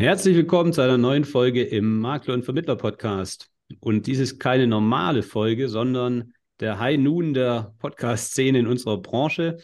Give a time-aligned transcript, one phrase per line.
[0.00, 3.50] Herzlich willkommen zu einer neuen Folge im Makler- und Vermittler-Podcast.
[3.80, 9.58] Und dies ist keine normale Folge, sondern der High Noon der Podcast-Szene in unserer Branche.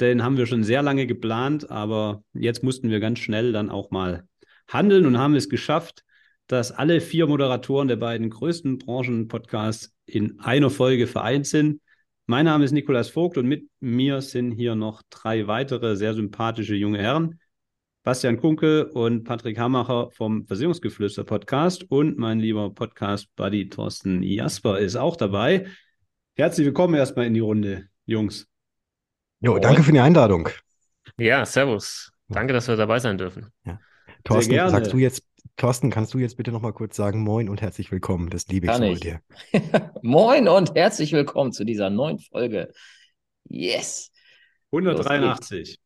[0.00, 3.92] Den haben wir schon sehr lange geplant, aber jetzt mussten wir ganz schnell dann auch
[3.92, 4.26] mal
[4.66, 6.02] handeln und haben es geschafft,
[6.48, 11.80] dass alle vier Moderatoren der beiden größten Branchen-Podcasts in einer Folge vereint sind.
[12.26, 16.74] Mein Name ist Nikolas Vogt und mit mir sind hier noch drei weitere sehr sympathische
[16.74, 17.38] junge Herren.
[18.04, 24.96] Bastian Kunkel und Patrick Hamacher vom Versicherungsgeflüster Podcast und mein lieber Podcast-Buddy Thorsten Jasper ist
[24.96, 25.66] auch dabei.
[26.36, 28.46] Herzlich willkommen erstmal in die Runde, Jungs.
[29.40, 30.48] Jo, danke für die Einladung.
[31.18, 32.12] Ja, servus.
[32.28, 33.52] Danke, dass wir dabei sein dürfen.
[33.64, 33.80] Ja.
[34.24, 35.24] Thorsten, sagst du jetzt,
[35.56, 38.30] Thorsten, kannst du jetzt bitte nochmal kurz sagen, moin und herzlich willkommen.
[38.30, 39.00] Das liebe ich Kann so ich.
[39.00, 39.20] dir.
[40.02, 42.72] moin und herzlich willkommen zu dieser neuen Folge.
[43.48, 44.12] Yes.
[44.70, 45.80] 183.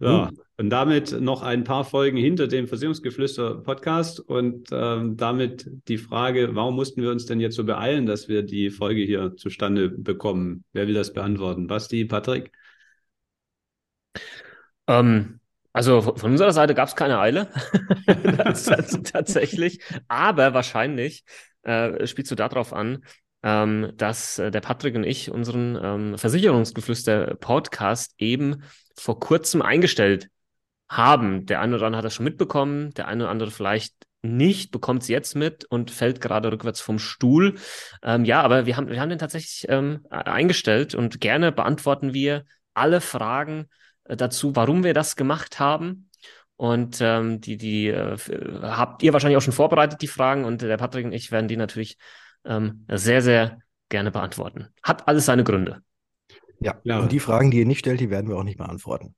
[0.00, 6.54] Ja, und damit noch ein paar Folgen hinter dem Versicherungsgeflüster-Podcast und ähm, damit die Frage,
[6.54, 10.64] warum mussten wir uns denn jetzt so beeilen, dass wir die Folge hier zustande bekommen?
[10.72, 11.66] Wer will das beantworten?
[11.66, 12.52] Basti, Patrick?
[14.86, 15.40] Ähm,
[15.72, 17.48] also von unserer Seite gab es keine Eile,
[19.12, 21.24] tatsächlich, aber wahrscheinlich
[21.62, 23.04] äh, spielst du darauf an,
[23.44, 28.62] ähm, dass äh, der Patrick und ich unseren ähm, Versicherungsgeflüster-Podcast eben
[28.96, 30.28] vor kurzem eingestellt
[30.88, 31.44] haben.
[31.44, 35.02] Der eine oder andere hat das schon mitbekommen, der eine oder andere vielleicht nicht, bekommt
[35.02, 37.56] es jetzt mit und fällt gerade rückwärts vom Stuhl.
[38.02, 42.44] Ähm, ja, aber wir haben, wir haben den tatsächlich ähm, eingestellt und gerne beantworten wir
[42.72, 43.68] alle Fragen
[44.04, 46.08] äh, dazu, warum wir das gemacht haben.
[46.56, 48.16] Und ähm, die, die äh,
[48.62, 51.58] habt ihr wahrscheinlich auch schon vorbereitet, die Fragen, und der Patrick und ich werden die
[51.58, 51.98] natürlich
[52.44, 54.68] ähm, sehr, sehr gerne beantworten.
[54.82, 55.82] Hat alles seine Gründe.
[56.60, 59.14] Ja, ja, und die Fragen, die ihr nicht stellt, die werden wir auch nicht beantworten.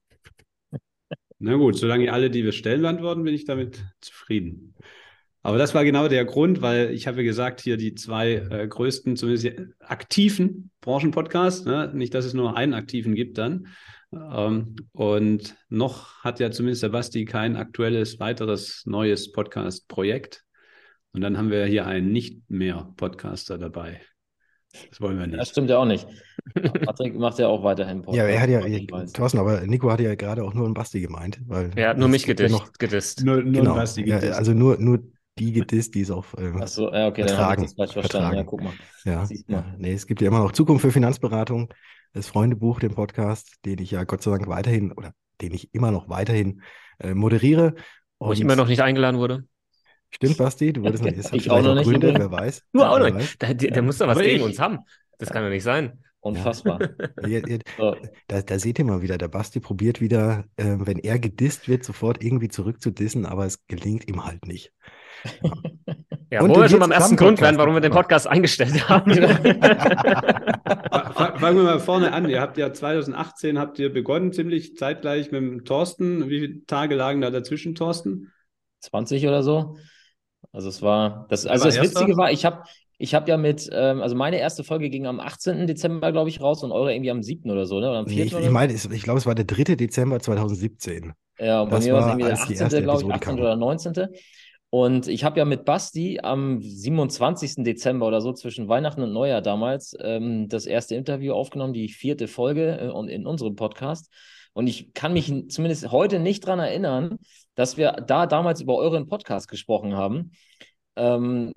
[1.39, 4.75] Na gut, solange ihr alle, die wir stellen, beantworten, bin ich damit zufrieden.
[5.43, 8.67] Aber das war genau der Grund, weil ich habe ja gesagt, hier die zwei äh,
[8.67, 11.93] größten, zumindest aktiven Branchenpodcasts, ne?
[11.95, 13.69] nicht, dass es nur einen aktiven gibt dann.
[14.13, 20.46] Ähm, und noch hat ja zumindest der Basti kein aktuelles, weiteres, neues Podcast-Projekt.
[21.17, 24.03] Und dann haben wir hier einen nicht mehr Podcaster dabei.
[24.91, 25.39] Das wollen wir nicht.
[25.39, 26.07] Das stimmt ja auch nicht.
[26.85, 28.19] Patrick macht ja auch weiterhin Podcast.
[28.19, 31.41] Ja, er hat ja, Thorsten, aber Nico hat ja gerade auch nur einen Basti gemeint.
[31.47, 32.53] Weil er hat nur mich gedisst.
[32.53, 33.25] Noch, gedisst.
[33.25, 34.25] Nur, nur genau, Basti gedisst.
[34.25, 35.05] Ja, also nur, nur
[35.39, 37.63] die gedisst, die es auch äh, Ach so, ja, okay, vertragen.
[37.63, 38.37] Dann falsch verstanden.
[38.37, 38.75] Ja, guck mal.
[39.07, 41.73] Ja, ja, nee, es gibt ja immer noch Zukunft für Finanzberatung,
[42.13, 45.93] das Freundebuch, den Podcast, den ich ja Gott sei Dank weiterhin oder den ich immer
[45.93, 46.61] noch weiterhin
[46.99, 47.75] äh, moderiere.
[48.19, 49.45] Wo ich immer noch nicht eingeladen wurde.
[50.17, 51.85] Stimmt, Basti, du wolltest noch, jetzt ich auch noch nicht.
[51.85, 52.63] Gründe, wer weiß.
[52.73, 53.41] Du auch noch nicht.
[53.43, 54.79] Der, der, der muss doch was gegen uns haben.
[55.19, 55.99] Das kann doch nicht sein.
[56.21, 56.81] Unfassbar.
[57.27, 57.41] Ja,
[58.27, 61.85] da, da, seht ihr mal wieder, der Basti probiert wieder, äh, wenn er gedisst wird,
[61.85, 64.73] sofort irgendwie zurückzudissen, aber es gelingt ihm halt nicht.
[65.43, 65.53] Ja,
[66.31, 69.13] ja wo wir schon beim ersten Grund werden, warum wir den Podcast eingestellt haben.
[69.13, 69.61] Fangen
[71.57, 72.29] wir mal vorne an.
[72.29, 76.29] Ihr habt ja 2018 habt ihr begonnen, ziemlich zeitgleich mit dem Thorsten.
[76.29, 78.33] Wie viele Tage lagen da dazwischen, Thorsten?
[78.81, 79.77] 20 oder so.
[80.57, 82.63] Also es war, das, also war das Witzige war, ich habe
[82.97, 85.67] ich habe ja mit, ähm, also meine erste Folge ging am 18.
[85.67, 87.51] Dezember, glaube ich, raus und eure irgendwie am 7.
[87.51, 87.91] oder so, ne?
[87.91, 88.17] Oder am 4.
[88.17, 89.75] Nee, ich, ich meine, ich glaube, es war der 3.
[89.75, 91.13] Dezember 2017.
[91.39, 92.83] Ja, und bei das mir war es irgendwie der 18.
[92.85, 93.39] glaube ich, 18.
[93.39, 94.07] oder 19.
[94.71, 97.57] Und ich habe ja mit Basti am 27.
[97.65, 102.29] Dezember oder so zwischen Weihnachten und Neujahr damals ähm, das erste Interview aufgenommen, die vierte
[102.29, 104.11] Folge äh, in unserem Podcast.
[104.57, 107.19] Und ich kann mich zumindest heute nicht daran erinnern,
[107.57, 110.31] dass wir da damals über euren Podcast gesprochen haben.
[110.97, 111.53] Ähm,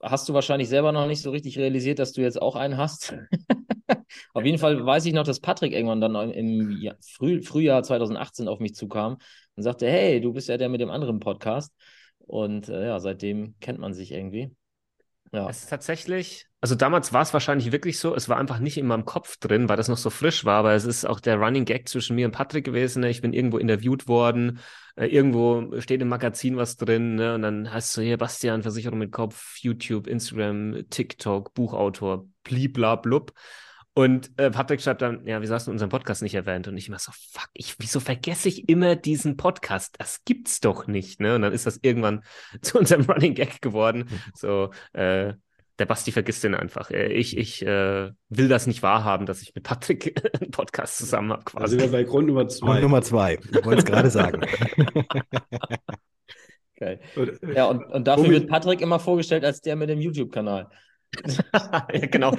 [0.00, 3.16] hast du wahrscheinlich selber noch nicht so richtig realisiert, dass du jetzt auch einen hast.
[4.32, 8.60] auf jeden Fall weiß ich noch, dass Patrick irgendwann dann im Früh, Frühjahr 2018 auf
[8.60, 9.18] mich zukam
[9.56, 11.74] und sagte, hey, du bist ja der mit dem anderen Podcast.
[12.18, 14.54] Und äh, ja, seitdem kennt man sich irgendwie.
[15.32, 15.50] Ja.
[15.50, 18.88] Es ist tatsächlich, also damals war es wahrscheinlich wirklich so, es war einfach nicht in
[18.88, 21.64] meinem Kopf drin, weil das noch so frisch war, aber es ist auch der Running
[21.64, 23.02] Gag zwischen mir und Patrick gewesen.
[23.02, 23.08] Ne?
[23.08, 24.58] Ich bin irgendwo interviewt worden,
[24.96, 27.36] äh, irgendwo steht im Magazin was drin ne?
[27.36, 33.32] und dann hast du hier Bastian, Versicherung mit Kopf, YouTube, Instagram, TikTok, Buchautor, bliblablub.
[33.94, 36.66] Und äh, Patrick schreibt dann, ja, wieso hast du unseren Podcast nicht erwähnt?
[36.66, 39.94] Und ich immer so, fuck, ich, wieso vergesse ich immer diesen Podcast?
[39.98, 41.36] Das gibt's doch nicht, ne?
[41.36, 42.24] Und dann ist das irgendwann
[42.60, 44.08] zu unserem Running Gag geworden.
[44.10, 44.20] Mhm.
[44.34, 45.34] So, äh,
[45.78, 46.90] der Basti vergisst den einfach.
[46.90, 51.32] Äh, ich, ich äh, will das nicht wahrhaben, dass ich mit Patrick einen Podcast zusammen
[51.32, 51.44] habe.
[51.44, 51.78] Quasi.
[51.78, 52.66] Also bei Grund Nummer zwei.
[52.66, 53.34] Grund Nummer zwei.
[53.34, 54.40] Ich wollte es gerade sagen.
[56.78, 57.00] Geil.
[57.54, 60.68] Ja, und, und dafür wird Patrick immer vorgestellt als der mit dem YouTube-Kanal.
[61.54, 62.36] ja, genau.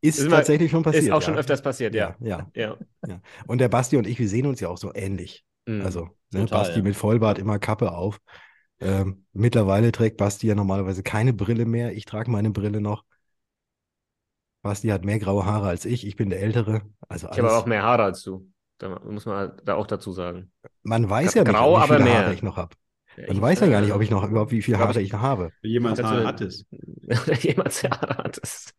[0.00, 1.04] Ist, ist tatsächlich schon passiert.
[1.04, 2.16] Ist auch schon öfters passiert, ja.
[2.18, 2.76] Ja, ja.
[3.02, 3.08] ja.
[3.08, 3.20] ja.
[3.46, 5.44] Und der Basti und ich, wir sehen uns ja auch so ähnlich.
[5.66, 5.82] Mhm.
[5.82, 6.40] Also Ne?
[6.40, 6.82] Total, Basti ja.
[6.82, 8.20] mit Vollbart immer Kappe auf.
[8.80, 11.92] Ähm, mittlerweile trägt Basti ja normalerweise keine Brille mehr.
[11.94, 13.04] Ich trage meine Brille noch.
[14.62, 16.06] Basti hat mehr graue Haare als ich.
[16.06, 16.82] Ich bin der Ältere.
[17.08, 18.50] Also ich habe auch mehr Haare als du.
[18.78, 20.52] Da muss man da auch dazu sagen.
[20.82, 22.76] Man weiß ja nicht, Grau, wie viele Haare ich noch habe.
[23.16, 25.22] Ja, man weiß ja gar nicht, ob ich noch überhaupt wie viele Haare ich noch
[25.22, 25.50] habe.
[25.62, 26.66] Jemand Haare hat es.
[27.42, 28.74] Jemand Haare hat es.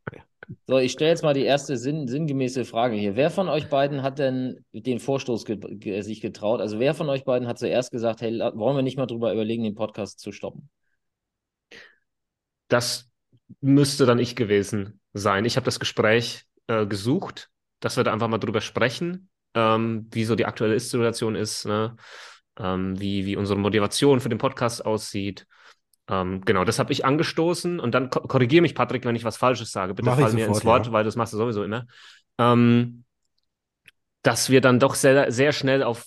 [0.69, 3.15] So, ich stelle jetzt mal die erste sinn sinngemäße Frage hier.
[3.15, 6.59] Wer von euch beiden hat denn den Vorstoß ge ge sich getraut?
[6.59, 9.63] Also wer von euch beiden hat zuerst gesagt, hey, wollen wir nicht mal drüber überlegen,
[9.63, 10.69] den Podcast zu stoppen?
[12.67, 13.09] Das
[13.61, 15.45] müsste dann ich gewesen sein.
[15.45, 17.49] Ich habe das Gespräch äh, gesucht,
[17.79, 21.95] dass wir da einfach mal drüber sprechen, ähm, wie so die aktuelle Situation ist, ne?
[22.59, 25.47] ähm, wie, wie unsere Motivation für den Podcast aussieht.
[26.09, 29.37] Ähm, genau, das habe ich angestoßen und dann ko korrigiere mich, Patrick, wenn ich was
[29.37, 29.93] Falsches sage.
[29.93, 30.91] Bitte Mach fall mir ins Wort, ja.
[30.91, 31.85] weil das machst du sowieso immer.
[32.37, 33.03] Ähm,
[34.21, 36.05] dass wir dann doch sehr, sehr schnell auf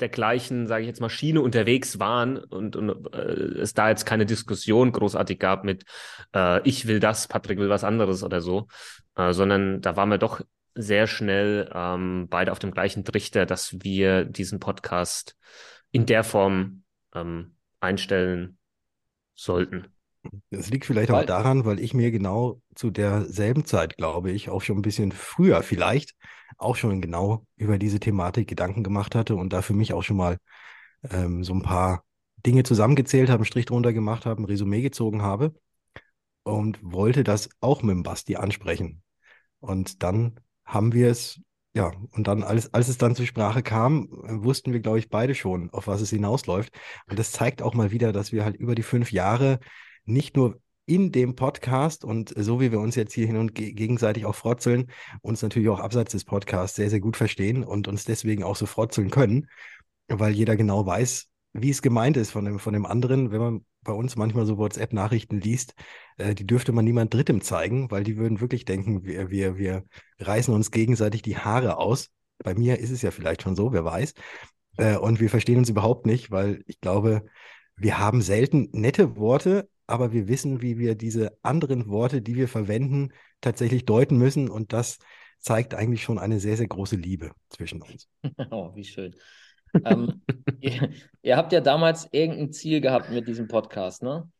[0.00, 4.04] der gleichen, sage ich jetzt mal, Schiene unterwegs waren und, und äh, es da jetzt
[4.04, 5.84] keine Diskussion großartig gab mit
[6.34, 8.68] äh, ich will das, Patrick will was anderes oder so,
[9.14, 10.42] äh, sondern da waren wir doch
[10.74, 15.36] sehr schnell ähm, beide auf dem gleichen Trichter, dass wir diesen Podcast
[15.90, 16.82] in der Form
[17.14, 18.58] ähm, einstellen
[19.36, 19.86] sollten.
[20.50, 24.50] Das liegt vielleicht weil, auch daran, weil ich mir genau zu derselben Zeit, glaube ich,
[24.50, 26.14] auch schon ein bisschen früher vielleicht
[26.58, 30.16] auch schon genau über diese Thematik Gedanken gemacht hatte und da für mich auch schon
[30.16, 30.38] mal
[31.10, 32.04] ähm, so ein paar
[32.44, 35.54] Dinge zusammengezählt habe, einen Strich drunter gemacht habe, ein Resümee gezogen habe
[36.42, 39.02] und wollte das auch mit dem Basti ansprechen.
[39.60, 41.40] Und dann haben wir es,
[41.76, 45.34] ja, und dann, als, als es dann zur Sprache kam, wussten wir, glaube ich, beide
[45.34, 46.72] schon, auf was es hinausläuft.
[47.06, 49.60] Und das zeigt auch mal wieder, dass wir halt über die fünf Jahre
[50.06, 53.72] nicht nur in dem Podcast und so wie wir uns jetzt hier hin und ge
[53.72, 54.90] gegenseitig auch frotzeln,
[55.20, 58.64] uns natürlich auch abseits des Podcasts sehr, sehr gut verstehen und uns deswegen auch so
[58.64, 59.46] frotzeln können,
[60.08, 63.30] weil jeder genau weiß, wie es gemeint ist von dem, von dem anderen.
[63.32, 65.74] Wenn man bei uns manchmal so WhatsApp-Nachrichten liest,
[66.18, 69.84] äh, die dürfte man niemand Drittem zeigen, weil die würden wirklich denken, wir, wir, wir
[70.18, 72.10] reißen uns gegenseitig die Haare aus.
[72.38, 74.14] Bei mir ist es ja vielleicht schon so, wer weiß.
[74.76, 77.24] Äh, und wir verstehen uns überhaupt nicht, weil ich glaube,
[77.76, 82.48] wir haben selten nette Worte, aber wir wissen, wie wir diese anderen Worte, die wir
[82.48, 83.10] verwenden,
[83.40, 84.48] tatsächlich deuten müssen.
[84.48, 84.98] Und das
[85.38, 88.08] zeigt eigentlich schon eine sehr, sehr große Liebe zwischen uns.
[88.50, 89.14] Oh, wie schön.
[89.84, 90.22] Ähm,
[90.60, 90.90] ihr,
[91.22, 94.30] ihr, habt ja damals irgendein Ziel gehabt mit diesem Podcast, ne?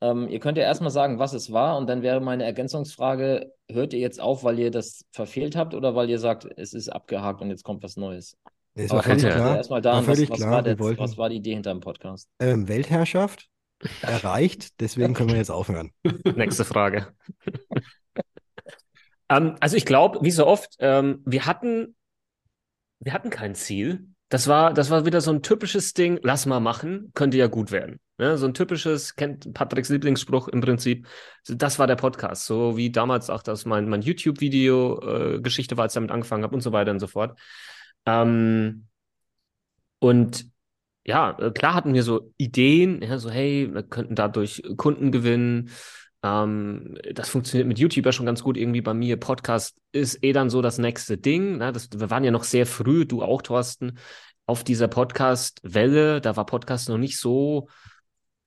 [0.00, 3.92] Ähm, ihr könnt ja erstmal sagen, was es war, und dann wäre meine Ergänzungsfrage: Hört
[3.92, 7.40] ihr jetzt auf, weil ihr das verfehlt habt oder weil ihr sagt, es ist abgehakt
[7.40, 8.36] und jetzt kommt was Neues?
[8.74, 9.56] Es war völlig klar.
[9.56, 12.28] Erstmal was, was, war der, was war die Idee hinter dem Podcast?
[12.38, 13.48] Ähm, Weltherrschaft
[14.02, 15.92] erreicht, deswegen können wir jetzt aufhören.
[16.36, 17.12] Nächste Frage.
[19.28, 21.96] ähm, also ich glaube, wie so oft, ähm, wir hatten,
[23.00, 24.08] wir hatten kein Ziel.
[24.28, 27.70] Das war, das war wieder so ein typisches Ding, lass mal machen, könnte ja gut
[27.70, 27.98] werden.
[28.18, 31.06] Ja, so ein typisches, kennt Patricks Lieblingsspruch im Prinzip.
[31.46, 35.92] Das war der Podcast, so wie damals auch das mein, mein YouTube-Video-Geschichte äh, war, als
[35.92, 37.38] ich damit angefangen habe und so weiter und so fort.
[38.06, 38.88] Ähm,
[40.00, 40.46] und
[41.04, 45.70] ja, äh, klar hatten wir so Ideen, ja, so hey, wir könnten dadurch Kunden gewinnen.
[46.22, 49.18] Ähm, das funktioniert mit YouTube ja schon ganz gut irgendwie bei mir.
[49.18, 51.58] Podcast ist eh dann so das nächste Ding.
[51.58, 51.72] Ne?
[51.72, 53.98] Das, wir waren ja noch sehr früh, du auch, Thorsten,
[54.46, 56.20] auf dieser Podcast-Welle.
[56.20, 57.68] Da war Podcast noch nicht so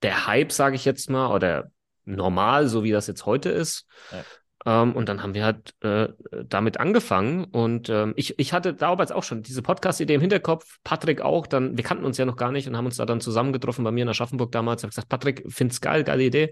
[0.02, 1.72] der Hype, sage ich jetzt mal, oder
[2.06, 3.86] normal, so wie das jetzt heute ist.
[4.12, 4.24] Ja.
[4.66, 6.10] Ähm, und dann haben wir halt äh,
[6.46, 7.46] damit angefangen.
[7.46, 11.48] Und ähm, ich, ich hatte damals auch schon diese Podcast-Idee im Hinterkopf, Patrick auch.
[11.48, 13.92] Dann, wir kannten uns ja noch gar nicht und haben uns da dann zusammengetroffen bei
[13.92, 14.82] mir in Aschaffenburg damals.
[14.82, 16.52] Ich habe gesagt, Patrick, find's geil, geile Idee.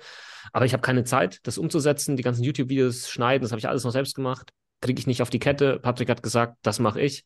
[0.54, 3.84] Aber ich habe keine Zeit, das umzusetzen, die ganzen YouTube-Videos schneiden, das habe ich alles
[3.84, 4.52] noch selbst gemacht.
[4.82, 5.80] Kriege ich nicht auf die Kette.
[5.80, 7.26] Patrick hat gesagt, das mache ich.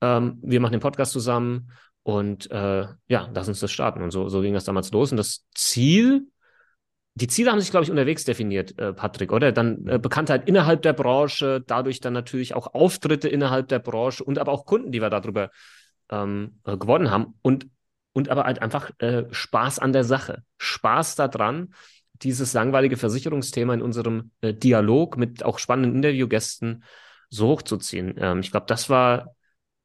[0.00, 4.02] Ähm, wir machen den Podcast zusammen und äh, ja, lass uns das starten.
[4.02, 5.10] Und so, so ging das damals los.
[5.10, 6.28] Und das Ziel
[7.16, 9.50] die Ziele haben sich, glaube ich, unterwegs definiert, äh, Patrick, oder?
[9.50, 14.38] Dann äh, Bekanntheit innerhalb der Branche, dadurch dann natürlich auch Auftritte innerhalb der Branche und
[14.38, 15.50] aber auch Kunden, die wir darüber
[16.10, 17.68] ähm, äh, gewonnen haben und,
[18.12, 21.72] und aber halt einfach äh, Spaß an der Sache, Spaß daran,
[22.20, 26.84] dieses langweilige Versicherungsthema in unserem Dialog mit auch spannenden Interviewgästen
[27.30, 28.14] so hochzuziehen.
[28.18, 29.34] Ähm, ich glaube, das war,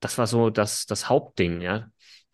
[0.02, 1.88] das war so das, das Hauptding, ja,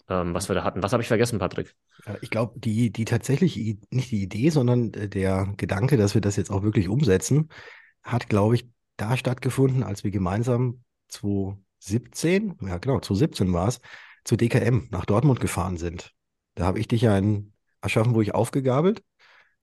[0.09, 0.83] ähm, was wir da hatten.
[0.83, 1.75] Was habe ich vergessen, Patrick?
[2.21, 6.51] Ich glaube, die, die tatsächlich, nicht die Idee, sondern der Gedanke, dass wir das jetzt
[6.51, 7.49] auch wirklich umsetzen,
[8.03, 13.79] hat, glaube ich, da stattgefunden, als wir gemeinsam 2017, ja genau, 2017 war es,
[14.23, 16.11] zu DKM nach Dortmund gefahren sind.
[16.55, 19.03] Da habe ich dich ja in Aschaffenburg aufgegabelt.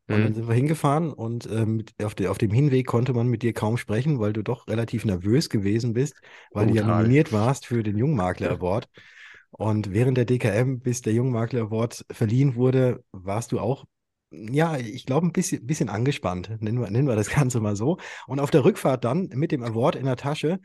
[0.07, 0.23] Und mhm.
[0.25, 3.55] dann sind wir hingefahren und ähm, auf, de, auf, dem Hinweg konnte man mit dir
[3.55, 6.21] kaum sprechen, weil du doch relativ nervös gewesen bist,
[6.53, 6.83] weil Total.
[6.83, 8.87] du ja nominiert warst für den Jungmakler Award.
[9.56, 13.84] Und während der DKM, bis der Jungmakler Award verliehen wurde, warst du auch,
[14.30, 17.99] ja, ich glaube, ein bisschen, bisschen angespannt, nennen wir, nennen wir das Ganze mal so.
[18.26, 20.58] Und auf der Rückfahrt dann mit dem Award in der Tasche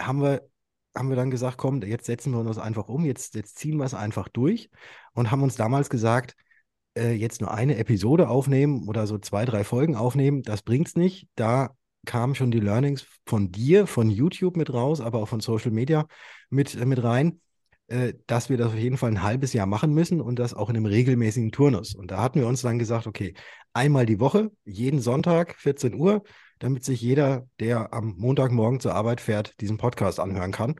[0.00, 0.48] haben wir,
[0.96, 3.84] haben wir dann gesagt, komm, jetzt setzen wir uns einfach um, jetzt, jetzt ziehen wir
[3.84, 4.70] es einfach durch
[5.12, 6.34] und haben uns damals gesagt,
[6.96, 10.96] äh, jetzt nur eine Episode aufnehmen oder so zwei, drei Folgen aufnehmen, das bringt es
[10.96, 11.28] nicht.
[11.34, 15.70] Da kamen schon die Learnings von dir, von YouTube mit raus, aber auch von Social
[15.70, 16.06] Media
[16.48, 17.40] mit, äh, mit rein,
[18.26, 20.76] dass wir das auf jeden Fall ein halbes Jahr machen müssen und das auch in
[20.76, 21.94] einem regelmäßigen Turnus.
[21.94, 23.34] Und da hatten wir uns dann gesagt, okay,
[23.72, 26.22] einmal die Woche, jeden Sonntag, 14 Uhr,
[26.58, 30.76] damit sich jeder, der am Montagmorgen zur Arbeit fährt, diesen Podcast anhören kann.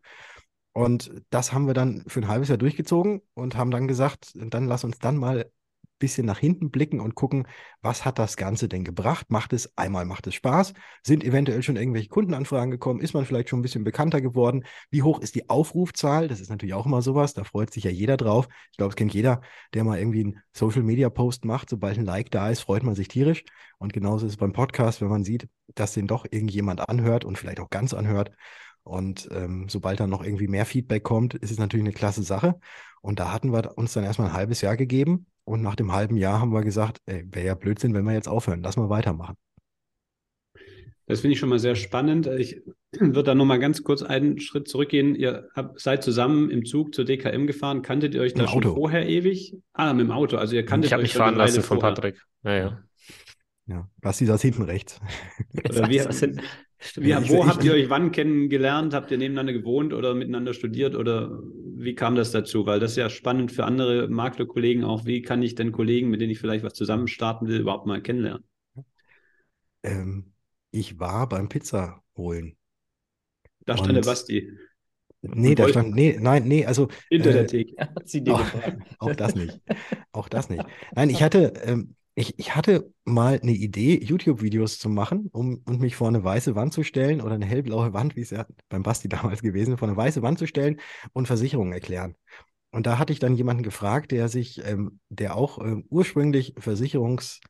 [0.72, 4.66] Und das haben wir dann für ein halbes Jahr durchgezogen und haben dann gesagt, dann
[4.66, 5.50] lass uns dann mal
[5.98, 7.46] bisschen nach hinten blicken und gucken,
[7.80, 9.30] was hat das Ganze denn gebracht?
[9.30, 10.74] Macht es einmal, macht es Spaß?
[11.02, 13.00] Sind eventuell schon irgendwelche Kundenanfragen gekommen?
[13.00, 14.64] Ist man vielleicht schon ein bisschen bekannter geworden?
[14.90, 16.28] Wie hoch ist die Aufrufzahl?
[16.28, 17.34] Das ist natürlich auch immer sowas.
[17.34, 18.48] Da freut sich ja jeder drauf.
[18.70, 19.40] Ich glaube, es kennt jeder,
[19.74, 21.70] der mal irgendwie einen Social Media Post macht.
[21.70, 23.44] Sobald ein Like da ist, freut man sich tierisch.
[23.78, 27.38] Und genauso ist es beim Podcast, wenn man sieht, dass den doch irgendjemand anhört und
[27.38, 28.30] vielleicht auch ganz anhört.
[28.82, 32.58] Und ähm, sobald dann noch irgendwie mehr Feedback kommt, ist es natürlich eine klasse Sache.
[33.00, 36.16] Und da hatten wir uns dann erstmal ein halbes Jahr gegeben und nach dem halben
[36.16, 38.62] Jahr haben wir gesagt, wäre ja Blödsinn, wenn wir jetzt aufhören.
[38.62, 39.36] Lass mal weitermachen.
[41.06, 42.26] Das finde ich schon mal sehr spannend.
[42.26, 42.62] Ich
[42.98, 45.14] würde da nochmal ganz kurz einen Schritt zurückgehen.
[45.14, 47.82] Ihr habt, seid zusammen im Zug zur DKM gefahren.
[47.82, 49.56] Kanntet ihr euch da schon vorher ewig?
[49.72, 50.36] Ah, mit dem Auto.
[50.36, 52.20] Also ihr kanntet ich euch mich fahren lassen von Patrick.
[52.42, 52.82] Ja, ja.
[53.68, 55.00] Ja, Basti saß hinten rechts.
[55.68, 55.98] Oder wie,
[56.97, 58.95] wie, wo habt ihr euch wann kennengelernt?
[58.95, 61.42] Habt ihr nebeneinander gewohnt oder miteinander studiert oder
[61.76, 62.66] wie kam das dazu?
[62.66, 65.04] Weil das ist ja spannend für andere Maklerkollegen auch.
[65.06, 68.02] Wie kann ich denn Kollegen, mit denen ich vielleicht was zusammen starten will, überhaupt mal
[68.02, 68.45] kennenlernen?
[69.83, 70.33] Ähm,
[70.71, 72.56] ich war beim Pizza holen.
[73.64, 74.52] Da stand der Basti.
[75.23, 76.88] Nee, da stand, nee, nein, nee, also.
[77.09, 77.75] Hinter äh, der Theke.
[78.33, 78.47] Auch,
[78.99, 79.61] auch, das nicht.
[80.12, 80.64] Auch das nicht.
[80.95, 85.80] Nein, ich hatte, ähm, ich, ich hatte mal eine Idee, YouTube-Videos zu machen, um und
[85.80, 88.82] mich vor eine weiße Wand zu stellen oder eine hellblaue Wand, wie es ja beim
[88.82, 90.80] Basti damals gewesen ist, vor eine weiße Wand zu stellen
[91.12, 92.16] und Versicherungen erklären.
[92.73, 97.40] Und da hatte ich dann jemanden gefragt, der sich, ähm, der auch ähm, ursprünglich Versicherungs,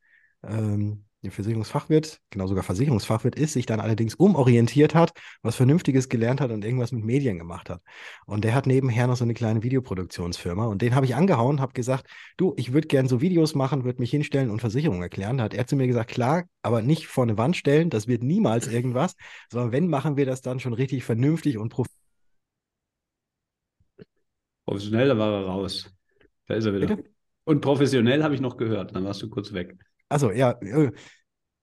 [0.45, 6.51] ähm, Versicherungsfachwirt, genau sogar Versicherungsfachwirt ist, sich dann allerdings umorientiert hat, was Vernünftiges gelernt hat
[6.51, 7.83] und irgendwas mit Medien gemacht hat.
[8.27, 11.73] Und der hat nebenher noch so eine kleine Videoproduktionsfirma und den habe ich angehauen, habe
[11.73, 12.07] gesagt,
[12.37, 15.39] du, ich würde gerne so Videos machen, würde mich hinstellen und Versicherungen erklären.
[15.39, 18.23] Da hat er zu mir gesagt, klar, aber nicht vor eine Wand stellen, das wird
[18.23, 19.17] niemals irgendwas,
[19.51, 21.97] sondern wenn, machen wir das dann schon richtig vernünftig und professionell.
[24.65, 25.93] Professionell, da war er raus.
[26.47, 26.89] Da ist er wieder.
[26.89, 27.11] Bitte?
[27.45, 29.77] Und professionell habe ich noch gehört, dann warst du kurz weg.
[30.09, 30.93] Also ja, äh,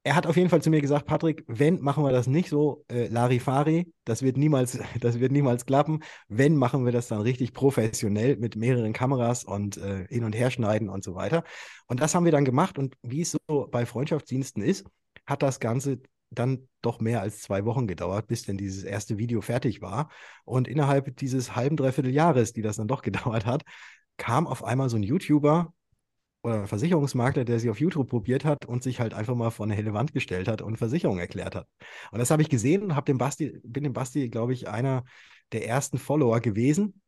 [0.06, 2.84] er hat auf jeden Fall zu mir gesagt, Patrick, wenn, machen wir das nicht so
[2.90, 6.04] äh, Larifari, das wird niemals, das wird niemals klappen.
[6.28, 10.52] Wenn, machen wir das dann richtig professionell mit mehreren Kameras und äh, hin und her
[10.52, 11.44] schneiden und so weiter.
[11.88, 14.86] Und das haben wir dann gemacht und wie es so bei Freundschaftsdiensten ist,
[15.26, 19.42] hat das Ganze dann doch mehr als zwei Wochen gedauert, bis denn dieses erste Video
[19.42, 20.10] fertig war.
[20.44, 23.64] Und innerhalb dieses halben, dreiviertel Jahres, die das dann doch gedauert hat,
[24.18, 25.74] kam auf einmal so ein YouTuber
[26.44, 29.76] oder Versicherungsmakler, der sie auf YouTube probiert hat und sich halt einfach mal vor eine
[29.76, 31.68] helle Wand gestellt hat und Versicherung erklärt hat.
[32.12, 35.06] Und das habe ich gesehen und dem Basti, bin dem Basti, glaube ich, einer
[35.54, 37.02] der ersten Follower gewesen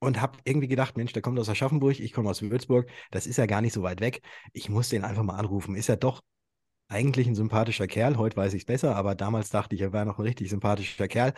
[0.00, 3.36] und habe irgendwie gedacht, Mensch, der kommt aus Aschaffenburg, ich komme aus Würzburg, das ist
[3.36, 4.22] ja gar nicht so weit weg.
[4.52, 5.76] Ich muss den einfach mal anrufen.
[5.76, 6.22] Ist ja doch
[6.88, 8.18] eigentlich ein sympathischer Kerl.
[8.18, 11.08] Heute weiß ich es besser, aber damals dachte ich, er wäre noch ein richtig sympathischer
[11.08, 11.32] Kerl.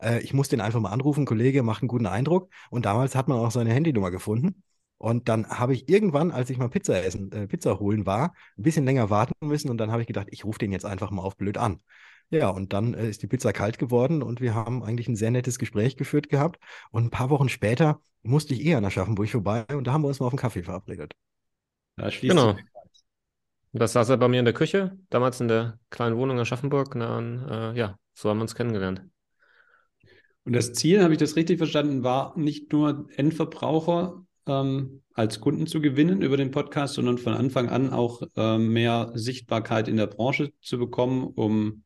[0.00, 2.50] Äh, ich muss den einfach mal anrufen, Kollege, macht einen guten Eindruck.
[2.70, 4.62] Und damals hat man auch seine Handynummer gefunden.
[5.00, 8.62] Und dann habe ich irgendwann, als ich mal Pizza essen, äh, Pizza holen war, ein
[8.62, 11.22] bisschen länger warten müssen und dann habe ich gedacht, ich rufe den jetzt einfach mal
[11.22, 11.80] auf blöd an.
[12.28, 15.30] Ja, und dann äh, ist die Pizza kalt geworden und wir haben eigentlich ein sehr
[15.30, 16.60] nettes Gespräch geführt gehabt.
[16.90, 20.08] Und ein paar Wochen später musste ich eher an Aschaffenburg vorbei und da haben wir
[20.08, 21.14] uns mal auf einen Kaffee verabredet.
[21.96, 22.58] Da schließt genau.
[23.72, 26.94] Das saß er bei mir in der Küche, damals in der kleinen Wohnung in Aschaffenburg.
[26.94, 29.02] Und, äh, ja, so haben wir uns kennengelernt.
[30.44, 35.66] Und das Ziel, habe ich das richtig verstanden, war nicht nur Endverbraucher ähm, als Kunden
[35.66, 40.06] zu gewinnen über den Podcast, sondern von Anfang an auch äh, mehr Sichtbarkeit in der
[40.06, 41.84] Branche zu bekommen, um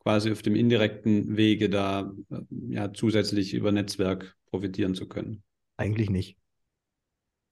[0.00, 5.42] quasi auf dem indirekten Wege da äh, ja, zusätzlich über Netzwerk profitieren zu können.
[5.76, 6.36] Eigentlich nicht.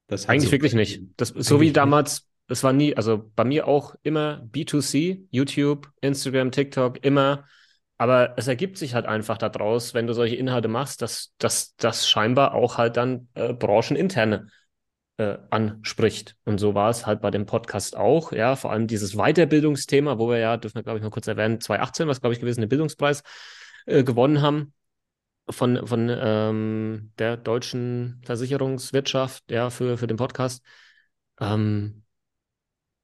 [0.09, 1.02] Eigentlich so wirklich nicht.
[1.17, 6.50] Das, so wie damals, es war nie, also bei mir auch immer B2C, YouTube, Instagram,
[6.50, 7.45] TikTok, immer
[7.99, 11.35] aber es ergibt sich halt einfach daraus, wenn du solche Inhalte machst, dass
[11.76, 14.49] das scheinbar auch halt dann äh, brancheninterne
[15.19, 16.37] äh, anspricht.
[16.45, 18.33] Und so war es halt bei dem Podcast auch.
[18.33, 21.61] Ja, vor allem dieses Weiterbildungsthema, wo wir ja, dürfen wir glaube ich mal kurz erwähnen,
[21.61, 23.23] 2018, was glaube ich gewesen, den Bildungspreis
[23.87, 24.75] äh, gewonnen haben.
[25.50, 30.62] von, von ähm, der deutschen Versicherungswirtschaft, ja, für, für den Podcast.
[31.40, 32.05] Ähm,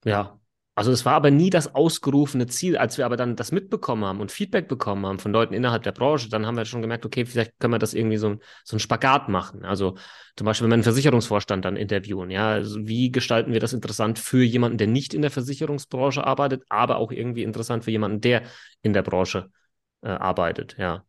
[0.04, 0.38] ja,
[0.76, 2.76] also es war aber nie das ausgerufene Ziel.
[2.76, 5.92] Als wir aber dann das mitbekommen haben und Feedback bekommen haben von Leuten innerhalb der
[5.92, 8.80] Branche, dann haben wir schon gemerkt, okay, vielleicht können wir das irgendwie so, so ein
[8.80, 9.64] Spagat machen.
[9.64, 9.96] Also
[10.36, 14.18] zum Beispiel, wenn wir einen Versicherungsvorstand dann interviewen, ja, also wie gestalten wir das interessant
[14.18, 18.42] für jemanden, der nicht in der Versicherungsbranche arbeitet, aber auch irgendwie interessant für jemanden, der
[18.82, 19.50] in der Branche
[20.02, 21.04] äh, arbeitet, ja.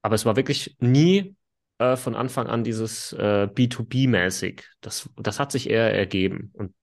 [0.00, 1.36] Aber es war wirklich nie
[1.78, 4.62] äh, von Anfang an dieses äh, B2B-mäßig.
[4.80, 6.50] Das, das hat sich eher ergeben.
[6.54, 6.74] Und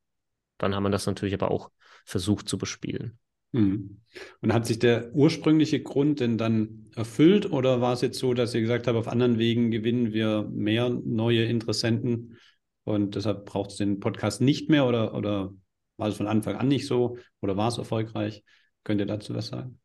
[0.57, 1.71] dann haben wir das natürlich aber auch
[2.05, 3.19] versucht zu bespielen.
[3.53, 4.01] Hm.
[4.41, 8.53] Und hat sich der ursprüngliche Grund denn dann erfüllt oder war es jetzt so, dass
[8.53, 12.38] ihr gesagt habt, auf anderen Wegen gewinnen wir mehr neue Interessenten
[12.83, 15.53] und deshalb braucht es den Podcast nicht mehr oder, oder
[15.97, 18.43] war es von Anfang an nicht so oder war es erfolgreich?
[18.83, 19.79] Könnt ihr dazu was sagen?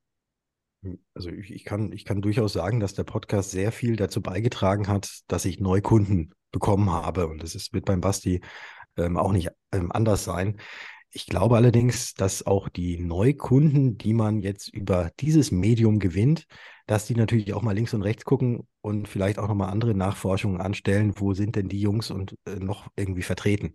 [1.15, 4.89] Also ich, ich, kann, ich kann durchaus sagen, dass der Podcast sehr viel dazu beigetragen
[4.89, 7.27] hat, dass ich Neukunden bekommen habe.
[7.27, 8.41] Und das ist, wird beim Basti
[8.97, 10.59] ähm, auch nicht ähm, anders sein.
[11.13, 16.47] Ich glaube allerdings, dass auch die Neukunden, die man jetzt über dieses Medium gewinnt,
[16.87, 20.61] dass die natürlich auch mal links und rechts gucken und vielleicht auch nochmal andere Nachforschungen
[20.61, 23.73] anstellen, wo sind denn die Jungs und äh, noch irgendwie vertreten.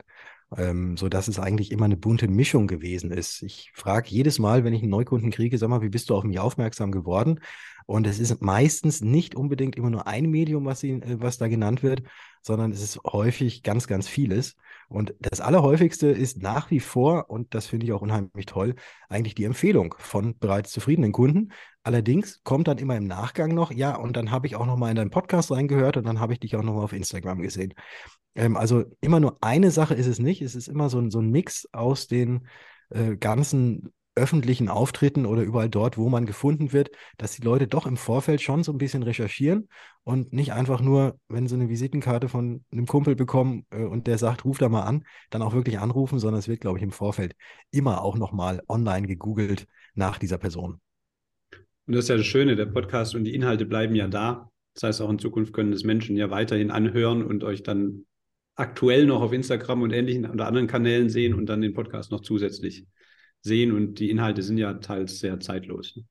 [0.55, 3.41] Ähm, so dass es eigentlich immer eine bunte Mischung gewesen ist.
[3.41, 6.23] Ich frage jedes Mal, wenn ich einen Neukunden kriege, sag mal, wie bist du auf
[6.23, 7.39] mich aufmerksam geworden?
[7.85, 11.47] Und es ist meistens nicht unbedingt immer nur ein Medium, was, sie, äh, was da
[11.47, 12.03] genannt wird,
[12.41, 14.55] sondern es ist häufig ganz, ganz vieles.
[14.87, 18.75] Und das Allerhäufigste ist nach wie vor, und das finde ich auch unheimlich toll,
[19.09, 21.51] eigentlich die Empfehlung von bereits zufriedenen Kunden.
[21.83, 24.89] Allerdings kommt dann immer im Nachgang noch, ja, und dann habe ich auch noch mal
[24.89, 27.73] in deinen Podcast reingehört und dann habe ich dich auch noch mal auf Instagram gesehen.
[28.35, 30.41] Ähm, also immer nur eine Sache ist es nicht.
[30.41, 32.47] Es ist immer so ein, so ein Mix aus den
[32.89, 37.85] äh, ganzen öffentlichen Auftritten oder überall dort, wo man gefunden wird, dass die Leute doch
[37.85, 39.67] im Vorfeld schon so ein bisschen recherchieren
[40.03, 44.17] und nicht einfach nur, wenn sie eine Visitenkarte von einem Kumpel bekommen äh, und der
[44.17, 46.91] sagt, ruf da mal an, dann auch wirklich anrufen, sondern es wird, glaube ich, im
[46.91, 47.35] Vorfeld
[47.71, 50.79] immer auch nochmal online gegoogelt nach dieser Person.
[51.87, 54.49] Und das ist ja das Schöne, der Podcast und die Inhalte bleiben ja da.
[54.73, 58.05] Das heißt, auch in Zukunft können das Menschen ja weiterhin anhören und euch dann
[58.55, 62.21] aktuell noch auf Instagram und ähnlichen oder anderen Kanälen sehen und dann den Podcast noch
[62.21, 62.85] zusätzlich
[63.45, 65.95] sehen und die Inhalte sind ja teils sehr zeitlos.
[65.95, 66.03] Ne?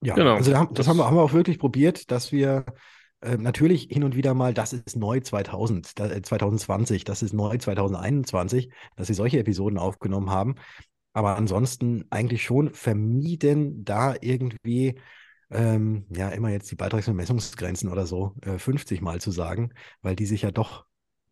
[0.00, 0.36] Ja, genau.
[0.36, 2.64] also das, das haben, wir, haben wir auch wirklich probiert, dass wir
[3.20, 7.58] äh, natürlich hin und wieder mal, das ist neu 2000, da, 2020, das ist neu
[7.58, 10.54] 2021, dass sie solche Episoden aufgenommen haben.
[11.12, 15.00] Aber ansonsten eigentlich schon vermieden, da irgendwie
[15.50, 19.72] ähm, ja immer jetzt die Beitrags- und Messungsgrenzen oder so äh, 50 Mal zu sagen,
[20.00, 20.86] weil die sich ja doch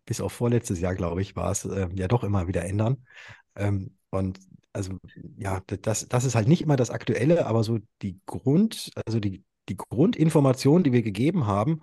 [0.06, 3.06] bis auf vorletztes Jahr, glaube ich, war es äh, ja doch immer wieder ändern.
[3.54, 4.40] Ähm, und
[4.76, 4.98] also
[5.38, 9.42] ja, das, das ist halt nicht immer das Aktuelle, aber so die Grund, also die,
[9.68, 11.80] die Grundinformationen, die wir gegeben haben,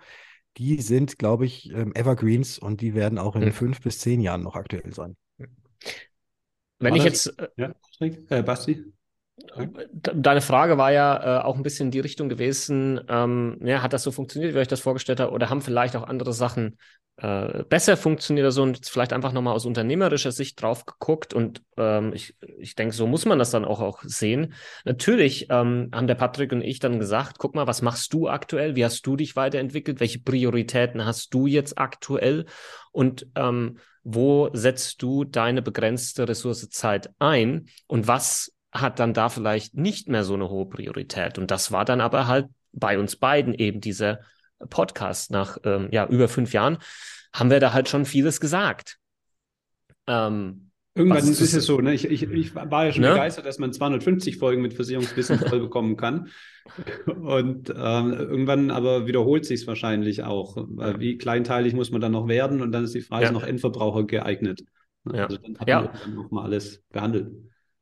[0.58, 3.52] die sind, glaube ich, ähm, Evergreens und die werden auch in hm.
[3.52, 5.18] fünf bis zehn Jahren noch aktuell sein.
[6.80, 7.40] Wenn war ich das, jetzt.
[7.40, 7.74] Äh, ja,
[8.30, 8.94] äh, Basti?
[9.96, 13.94] Deine Frage war ja äh, auch ein bisschen in die Richtung gewesen, ähm, ja, hat
[13.94, 16.78] das so funktioniert, wie ich das vorgestellt habe, oder haben vielleicht auch andere Sachen
[17.18, 21.64] äh, besser funktioniert oder so und vielleicht einfach nochmal aus unternehmerischer Sicht drauf geguckt und
[21.78, 24.54] ähm, ich, ich denke, so muss man das dann auch, auch sehen.
[24.86, 28.76] Natürlich ähm, haben der Patrick und ich dann gesagt, guck mal, was machst du aktuell,
[28.76, 32.46] wie hast du dich weiterentwickelt, welche Prioritäten hast du jetzt aktuell?
[32.92, 37.68] Und ähm, wo setzt du deine begrenzte Ressource Zeit ein?
[37.88, 41.38] Und was hat dann da vielleicht nicht mehr so eine hohe Priorität.
[41.38, 44.20] Und das war dann aber halt bei uns beiden eben dieser
[44.70, 45.32] Podcast.
[45.32, 46.78] Nach ähm, ja, über fünf Jahren
[47.34, 48.98] haben wir da halt schon vieles gesagt.
[50.08, 51.94] Ähm, Irgendwann ist es so, ne?
[51.94, 53.10] Ich, ich, ich war ja schon ne?
[53.10, 56.30] begeistert, dass man 250 Folgen mit Versicherungswissen voll bekommen kann.
[57.08, 60.56] Und ähm, irgendwann aber wiederholt sich es wahrscheinlich auch.
[60.56, 62.62] Wie kleinteilig muss man dann noch werden?
[62.62, 63.30] Und dann ist die Frage, ja.
[63.30, 64.64] ist noch Endverbraucher geeignet?
[65.12, 65.26] Ja.
[65.26, 65.82] Also dann hat ja.
[65.82, 67.32] man dann nochmal alles behandelt.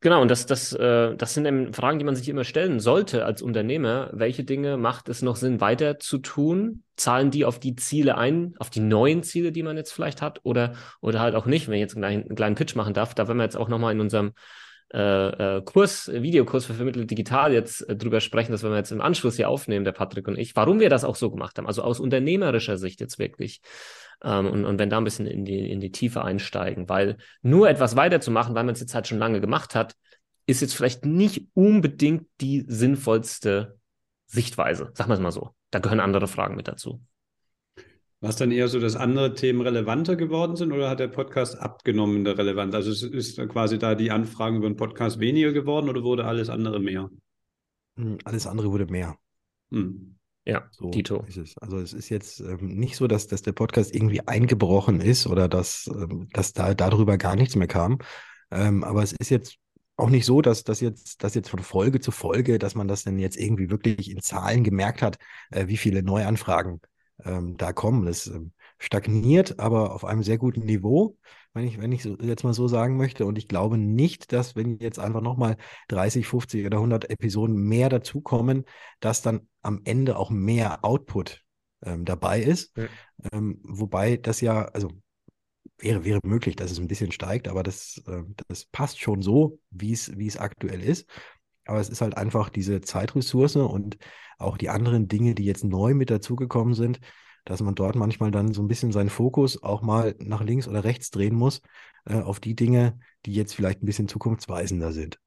[0.04, 3.24] Genau, und das, das, äh, das sind eben Fragen, die man sich immer stellen sollte
[3.24, 4.10] als Unternehmer.
[4.14, 6.84] Welche Dinge macht es noch Sinn, weiter zu tun?
[6.96, 10.40] Zahlen die auf die Ziele ein, auf die neuen Ziele, die man jetzt vielleicht hat,
[10.42, 13.14] oder, oder halt auch nicht, wenn ich jetzt einen kleinen, einen kleinen Pitch machen darf.
[13.14, 14.34] Da werden wir jetzt auch nochmal in unserem
[14.92, 18.92] äh, äh, Kurs, Videokurs für Vermittelt Digital jetzt äh, drüber sprechen, das werden wir jetzt
[18.92, 21.68] im Anschluss hier aufnehmen, der Patrick und ich, warum wir das auch so gemacht haben.
[21.68, 23.62] Also aus unternehmerischer Sicht jetzt wirklich.
[24.24, 27.70] Ähm, und, und wenn da ein bisschen in die, in die Tiefe einsteigen, weil nur
[27.70, 29.96] etwas weiterzumachen, weil man es jetzt halt schon lange gemacht hat,
[30.46, 33.78] ist jetzt vielleicht nicht unbedingt die sinnvollste
[34.28, 35.52] Sichtweise, sagen wir es mal so.
[35.72, 37.02] Da gehören andere Fragen mit dazu.
[38.22, 41.60] War es dann eher so, dass andere Themen relevanter geworden sind oder hat der Podcast
[41.60, 42.76] abgenommen in der Relevanz?
[42.76, 46.80] Also ist quasi da die Anfragen über den Podcast weniger geworden oder wurde alles andere
[46.80, 47.10] mehr?
[47.98, 49.18] Hm, alles andere wurde mehr.
[49.72, 50.18] Hm.
[50.46, 50.90] Ja, so
[51.38, 51.58] es.
[51.60, 55.48] Also es ist jetzt ähm, nicht so, dass, dass der Podcast irgendwie eingebrochen ist oder
[55.48, 58.00] dass, ähm, dass da darüber gar nichts mehr kam.
[58.50, 59.58] Ähm, aber es ist jetzt
[59.98, 63.04] auch nicht so, dass das jetzt, dass jetzt von Folge zu Folge, dass man das
[63.04, 65.18] denn jetzt irgendwie wirklich in Zahlen gemerkt hat,
[65.52, 66.82] äh, wie viele Neuanfragen
[67.24, 68.06] ähm, da kommen.
[68.06, 68.52] Das ähm,
[68.82, 71.16] stagniert, aber auf einem sehr guten Niveau,
[71.54, 73.26] wenn ich, wenn ich so, jetzt mal so sagen möchte.
[73.28, 75.58] Und ich glaube nicht, dass, wenn jetzt einfach nochmal
[75.90, 78.66] 30, 50 oder 100 Episoden mehr dazukommen,
[79.00, 81.44] dass dann am Ende auch mehr Output
[81.84, 82.76] ähm, dabei ist.
[82.76, 82.88] Ja.
[83.32, 84.90] Ähm, wobei das ja, also
[85.78, 89.60] wäre, wäre möglich, dass es ein bisschen steigt, aber das, äh, das passt schon so,
[89.70, 91.08] wie es, wie es aktuell ist.
[91.66, 94.00] Aber es ist halt einfach diese Zeitressource und
[94.40, 97.00] auch die anderen Dinge, die jetzt neu mit dazugekommen sind,
[97.46, 100.84] dass man dort manchmal dann so ein bisschen seinen Fokus auch mal nach links oder
[100.84, 101.62] rechts drehen muss
[102.06, 105.20] äh, auf die Dinge, die jetzt vielleicht ein bisschen zukunftsweisender sind.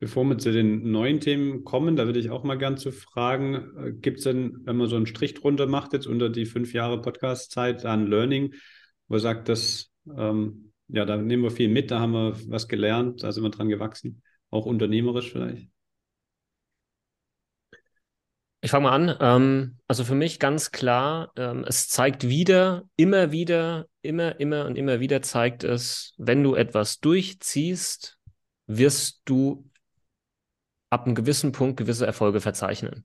[0.00, 3.54] Bevor wir zu den neuen Themen kommen, da würde ich auch mal gern zu fragen,
[3.76, 6.72] äh, gibt es denn, wenn man so einen Strich drunter macht, jetzt unter die fünf
[6.72, 8.54] Jahre Podcast-Zeit an Learning,
[9.08, 12.68] wo er sagt, dass, ähm, ja, da nehmen wir viel mit, da haben wir was
[12.68, 15.68] gelernt, da sind wir dran gewachsen, auch unternehmerisch vielleicht?
[18.60, 19.16] Ich fange mal an.
[19.20, 24.76] Ähm, also für mich ganz klar, ähm, es zeigt wieder, immer wieder, immer, immer und
[24.76, 28.18] immer wieder zeigt es, wenn du etwas durchziehst,
[28.66, 29.70] wirst du
[30.90, 33.04] ab einem gewissen Punkt gewisse Erfolge verzeichnen.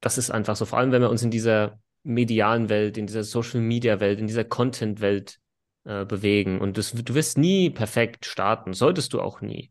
[0.00, 0.64] Das ist einfach so.
[0.64, 4.26] Vor allem, wenn wir uns in dieser medialen Welt, in dieser Social Media Welt, in
[4.26, 5.38] dieser Content Welt
[5.84, 6.60] äh, bewegen.
[6.60, 9.70] Und das, du wirst nie perfekt starten, solltest du auch nie.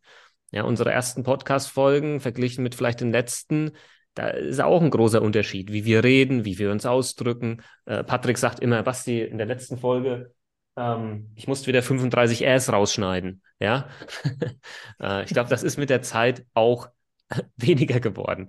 [0.51, 3.71] Ja, unsere ersten Podcast-Folgen verglichen mit vielleicht den letzten,
[4.17, 7.61] da ist auch ein großer Unterschied, wie wir reden, wie wir uns ausdrücken.
[7.85, 10.33] Äh, Patrick sagt immer, Basti, in der letzten Folge,
[10.75, 13.43] ähm, ich musste wieder 35 Rs rausschneiden.
[13.59, 13.89] Ja,
[15.01, 16.89] äh, ich glaube, das ist mit der Zeit auch
[17.57, 18.47] weniger geworden.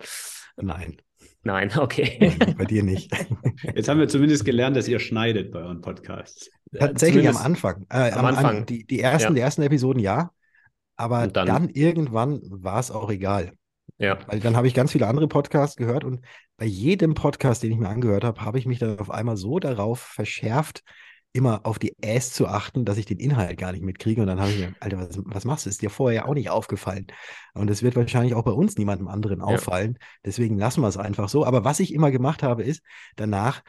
[0.56, 0.96] Nein.
[1.42, 2.34] Nein, okay.
[2.38, 3.12] Nein, bei dir nicht.
[3.74, 6.50] Jetzt haben wir zumindest gelernt, dass ihr schneidet bei euren Podcasts.
[6.72, 7.86] Tatsächlich zumindest am Anfang.
[7.90, 8.66] Äh, am, am, Anfang.
[8.66, 9.34] die, die, ersten, ja.
[9.34, 10.30] die ersten Episoden ja.
[10.96, 13.52] Aber dann, dann, irgendwann war es auch egal.
[13.98, 14.18] Ja.
[14.26, 16.24] Weil dann habe ich ganz viele andere Podcasts gehört und
[16.56, 19.58] bei jedem Podcast, den ich mir angehört habe, habe ich mich dann auf einmal so
[19.58, 20.82] darauf verschärft,
[21.32, 24.20] immer auf die Äs zu achten, dass ich den Inhalt gar nicht mitkriege.
[24.20, 25.70] Und dann habe ich mir, Alter, was, was machst du?
[25.70, 27.06] Ist dir vorher auch nicht aufgefallen.
[27.54, 29.98] Und es wird wahrscheinlich auch bei uns niemandem anderen auffallen.
[30.00, 30.06] Ja.
[30.24, 31.44] Deswegen lassen wir es einfach so.
[31.44, 32.82] Aber was ich immer gemacht habe, ist
[33.16, 33.62] danach,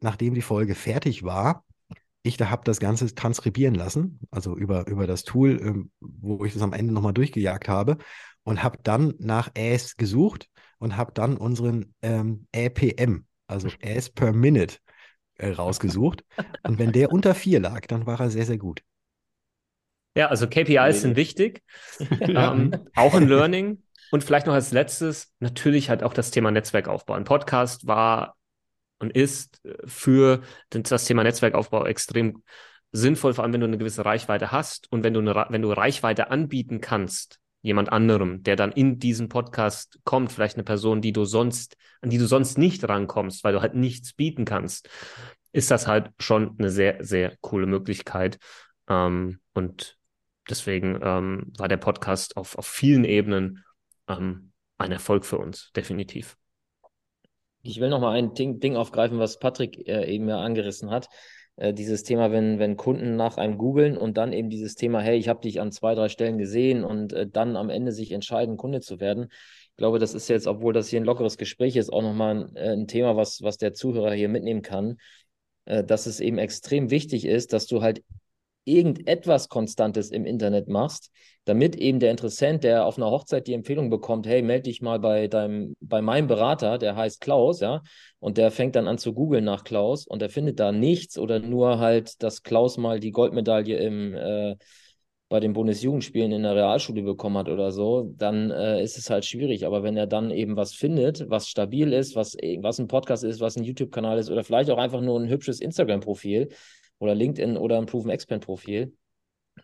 [0.00, 1.64] nachdem die Folge fertig war,
[2.22, 6.52] ich da habe das Ganze transkribieren lassen, also über, über das Tool, ähm, wo ich
[6.52, 7.98] das am Ende nochmal durchgejagt habe
[8.42, 14.32] und habe dann nach Äs gesucht und habe dann unseren ähm, APM, also As per
[14.32, 14.76] Minute,
[15.36, 16.24] äh, rausgesucht.
[16.64, 18.82] Und wenn der unter vier lag, dann war er sehr, sehr gut.
[20.16, 21.62] Ja, also KPIs sind wichtig.
[22.20, 23.82] ähm, auch ein Learning.
[24.10, 27.12] Und vielleicht noch als letztes, natürlich halt auch das Thema Netzwerkaufbau.
[27.14, 28.37] Ein Podcast war
[28.98, 32.42] und ist äh, für das Thema Netzwerkaufbau extrem
[32.92, 35.70] sinnvoll, vor allem wenn du eine gewisse Reichweite hast und wenn du, eine, wenn du
[35.72, 41.12] Reichweite anbieten kannst, jemand anderem, der dann in diesen Podcast kommt, vielleicht eine Person, die
[41.12, 44.88] du sonst, an die du sonst nicht rankommst, weil du halt nichts bieten kannst,
[45.52, 48.38] ist das halt schon eine sehr, sehr coole Möglichkeit.
[48.88, 49.96] Ähm, und
[50.48, 53.64] deswegen ähm, war der Podcast auf, auf vielen Ebenen
[54.06, 56.36] ähm, ein Erfolg für uns, definitiv.
[57.62, 61.08] Ich will noch mal ein Ding, Ding aufgreifen, was Patrick äh, eben ja angerissen hat.
[61.56, 65.18] Äh, dieses Thema, wenn, wenn Kunden nach einem googeln und dann eben dieses Thema, hey,
[65.18, 68.56] ich habe dich an zwei, drei Stellen gesehen und äh, dann am Ende sich entscheiden,
[68.56, 69.28] Kunde zu werden.
[69.30, 72.56] Ich glaube, das ist jetzt, obwohl das hier ein lockeres Gespräch ist, auch nochmal ein,
[72.56, 74.98] äh, ein Thema, was, was der Zuhörer hier mitnehmen kann,
[75.64, 78.02] äh, dass es eben extrem wichtig ist, dass du halt
[78.68, 81.10] irgendetwas Konstantes im Internet machst,
[81.44, 84.98] damit eben der Interessent, der auf einer Hochzeit die Empfehlung bekommt, hey, melde dich mal
[85.00, 87.82] bei deinem, bei meinem Berater, der heißt Klaus, ja,
[88.20, 91.38] und der fängt dann an zu googeln nach Klaus und er findet da nichts oder
[91.38, 94.56] nur halt, dass Klaus mal die Goldmedaille im äh,
[95.28, 99.26] bei den Bundesjugendspielen in der Realschule bekommen hat oder so, dann äh, ist es halt
[99.26, 99.66] schwierig.
[99.66, 103.40] Aber wenn er dann eben was findet, was stabil ist, was, was ein Podcast ist,
[103.40, 106.48] was ein YouTube-Kanal ist oder vielleicht auch einfach nur ein hübsches Instagram-Profil,
[106.98, 108.96] oder LinkedIn oder ein Proven Expand Profil.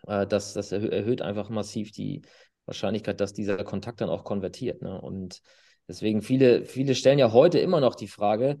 [0.07, 2.21] Äh, das, das erhöht einfach massiv die
[2.65, 4.81] Wahrscheinlichkeit, dass dieser Kontakt dann auch konvertiert.
[4.81, 4.99] Ne?
[4.99, 5.41] Und
[5.87, 8.57] deswegen viele, viele stellen ja heute immer noch die Frage,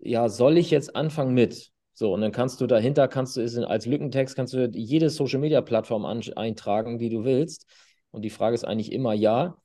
[0.00, 1.70] ja, soll ich jetzt anfangen mit?
[1.92, 5.38] So, und dann kannst du dahinter, kannst du es als Lückentext, kannst du jede Social
[5.38, 7.66] Media Plattform eintragen, die du willst.
[8.10, 9.56] Und die Frage ist eigentlich immer ja.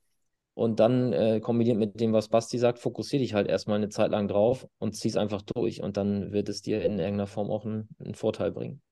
[0.54, 4.10] Und dann äh, kombiniert mit dem, was Basti sagt, fokussiere dich halt erstmal eine Zeit
[4.10, 5.82] lang drauf und zieh es einfach durch.
[5.82, 8.82] Und dann wird es dir in irgendeiner Form auch einen, einen Vorteil bringen.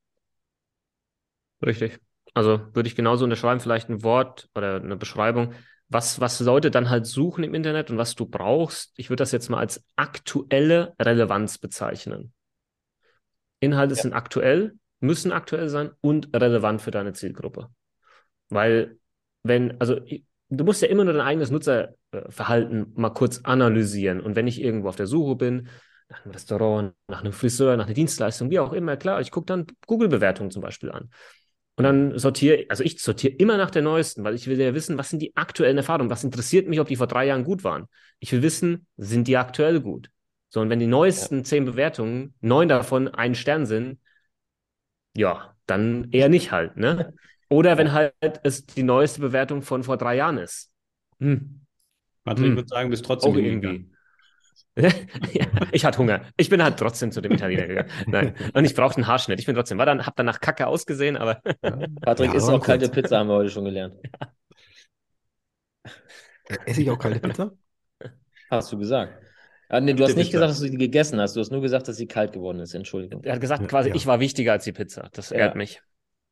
[1.64, 2.00] Richtig.
[2.32, 5.52] Also würde ich genauso unterschreiben, vielleicht ein Wort oder eine Beschreibung.
[5.90, 9.32] was, was Leute dann halt suchen im Internet und was du brauchst, ich würde das
[9.32, 12.32] jetzt mal als aktuelle Relevanz bezeichnen.
[13.58, 14.02] Inhalte ja.
[14.02, 17.68] sind aktuell, müssen aktuell sein und relevant für deine Zielgruppe.
[18.48, 18.98] Weil,
[19.42, 20.00] wenn, also
[20.50, 24.20] du musst ja immer nur dein eigenes Nutzerverhalten mal kurz analysieren.
[24.20, 25.68] Und wenn ich irgendwo auf der Suche bin,
[26.08, 29.46] nach einem Restaurant, nach einem Friseur, nach einer Dienstleistung, wie auch immer, klar, ich gucke
[29.46, 31.10] dann Google-Bewertungen zum Beispiel an.
[31.76, 34.98] Und dann sortiere, also ich sortiere immer nach der neuesten, weil ich will ja wissen,
[34.98, 36.10] was sind die aktuellen Erfahrungen?
[36.10, 37.86] Was interessiert mich, ob die vor drei Jahren gut waren?
[38.18, 40.10] Ich will wissen, sind die aktuell gut?
[40.50, 41.44] So, und wenn die neuesten ja.
[41.44, 43.98] zehn Bewertungen, neun davon einen Stern sind,
[45.16, 47.14] ja, dann eher nicht halt, ne?
[47.50, 50.70] Oder wenn halt es die neueste Bewertung von vor drei Jahren ist.
[51.18, 51.60] Hm.
[52.24, 52.56] Patrick hm.
[52.56, 53.90] würde sagen, bist trotzdem Auch irgendwie.
[55.32, 56.22] ja, ich hatte Hunger.
[56.36, 57.90] Ich bin halt trotzdem zu dem Italiener gegangen.
[58.06, 58.34] Nein.
[58.54, 59.40] Und ich brauchte einen Haarschnitt.
[59.40, 61.42] Ich bin trotzdem, war dann, hab danach Kacke ausgesehen, aber.
[62.02, 63.96] Patrick ja, isst auch kalte Pizza, haben wir heute schon gelernt.
[66.66, 67.52] Esse ich auch kalte Pizza?
[68.48, 69.12] Hast du gesagt.
[69.68, 71.36] Ah, nee, du hast nicht gesagt, dass du sie gegessen hast.
[71.36, 72.74] Du hast nur gesagt, dass sie kalt geworden ist.
[72.74, 73.22] Entschuldigung.
[73.22, 73.94] Er hat gesagt, quasi, ja.
[73.94, 75.08] ich war wichtiger als die Pizza.
[75.12, 75.82] Das ehrt mich.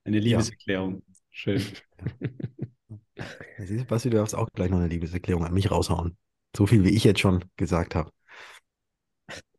[0.08, 1.02] Eine Liebeserklärung.
[1.30, 1.60] Schön.
[3.58, 6.16] Siehst du, Basti, du darfst auch gleich noch eine Liebeserklärung an mich raushauen.
[6.56, 8.10] So viel, wie ich jetzt schon gesagt habe.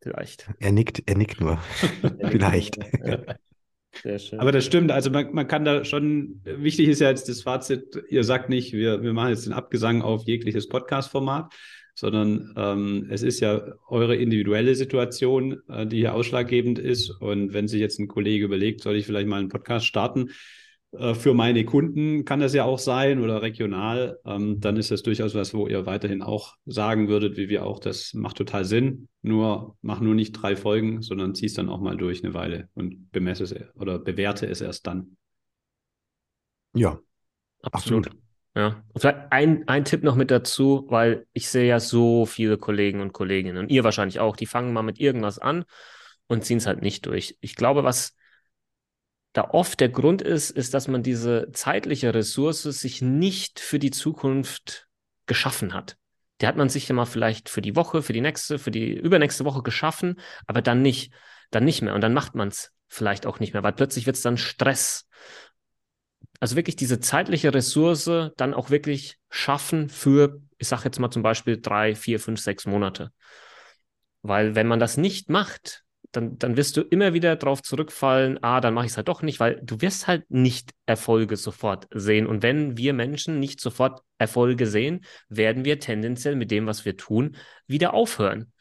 [0.01, 0.49] Vielleicht.
[0.59, 1.61] Er nickt, er nickt nur.
[2.31, 2.79] Vielleicht.
[4.01, 4.39] Sehr schön.
[4.39, 4.91] Aber das stimmt.
[4.91, 8.73] Also man, man kann da schon, wichtig ist ja jetzt das Fazit, ihr sagt nicht,
[8.73, 11.53] wir, wir machen jetzt den Abgesang auf jegliches Podcast-Format,
[11.99, 17.09] sondern ähm, es ist ja eure individuelle Situation, äh, die hier ausschlaggebend ist.
[17.09, 20.29] Und wenn sich jetzt ein Kollege überlegt, soll ich vielleicht mal einen Podcast starten,
[20.91, 25.03] äh, für meine Kunden kann das ja auch sein oder regional, ähm, dann ist das
[25.03, 29.09] durchaus was, wo ihr weiterhin auch sagen würdet, wie wir auch, das macht total Sinn.
[29.21, 32.69] Nur mach nur nicht drei Folgen, sondern zieh es dann auch mal durch eine Weile
[32.75, 35.17] und bemesse es oder bewerte es erst dann.
[36.73, 36.99] Ja,
[37.61, 38.07] absolut.
[38.07, 38.28] absolut.
[38.55, 42.57] Ja, und vielleicht ein, ein Tipp noch mit dazu, weil ich sehe ja so viele
[42.57, 45.65] Kollegen und Kolleginnen und ihr wahrscheinlich auch, die fangen mal mit irgendwas an
[46.27, 47.37] und ziehen es halt nicht durch.
[47.41, 48.15] Ich glaube, was
[49.33, 53.91] da oft der Grund ist, ist, dass man diese zeitliche Ressource sich nicht für die
[53.91, 54.87] Zukunft
[55.27, 55.97] geschaffen hat.
[56.41, 58.93] Die hat man sich ja mal vielleicht für die Woche, für die nächste, für die
[58.93, 61.13] übernächste Woche geschaffen, aber dann nicht,
[61.51, 61.93] dann nicht mehr.
[61.93, 65.07] Und dann macht man es vielleicht auch nicht mehr, weil plötzlich wird es dann Stress.
[66.39, 71.23] Also wirklich diese zeitliche Ressource dann auch wirklich schaffen für, ich sage jetzt mal zum
[71.23, 73.11] Beispiel drei, vier, fünf, sechs Monate.
[74.21, 78.61] Weil wenn man das nicht macht, dann, dann wirst du immer wieder darauf zurückfallen, ah,
[78.61, 82.25] dann mache ich es halt doch nicht, weil du wirst halt nicht Erfolge sofort sehen.
[82.25, 86.97] Und wenn wir Menschen nicht sofort Erfolge sehen, werden wir tendenziell mit dem, was wir
[86.97, 88.51] tun, wieder aufhören.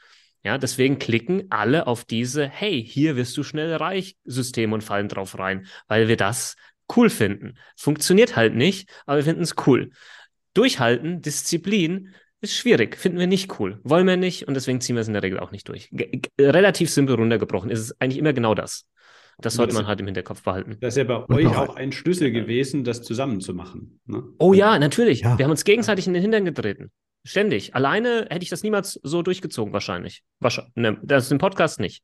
[0.44, 5.08] Ja, deswegen klicken alle auf diese, hey, hier wirst du schnell reich System und fallen
[5.08, 6.54] drauf rein, weil wir das
[6.96, 7.58] cool finden.
[7.76, 9.90] Funktioniert halt nicht, aber wir finden es cool.
[10.54, 15.00] Durchhalten, Disziplin, ist schwierig, finden wir nicht cool, wollen wir nicht und deswegen ziehen wir
[15.00, 15.88] es in der Regel auch nicht durch.
[15.90, 18.86] G relativ simpel runtergebrochen ist es eigentlich immer genau das.
[19.40, 20.76] Das sollte man halt im Hinterkopf behalten.
[20.80, 24.00] Das ist ja bei euch auch ein Schlüssel gewesen, das zusammenzumachen.
[24.04, 24.24] Ne?
[24.38, 25.20] Oh ja, natürlich.
[25.20, 25.38] Ja.
[25.38, 26.90] Wir haben uns gegenseitig in den Hintern getreten.
[27.24, 27.74] Ständig.
[27.74, 30.22] Alleine hätte ich das niemals so durchgezogen, wahrscheinlich.
[30.40, 30.74] Wahrscheinlich.
[30.74, 32.02] Ne, das ist im Podcast nicht.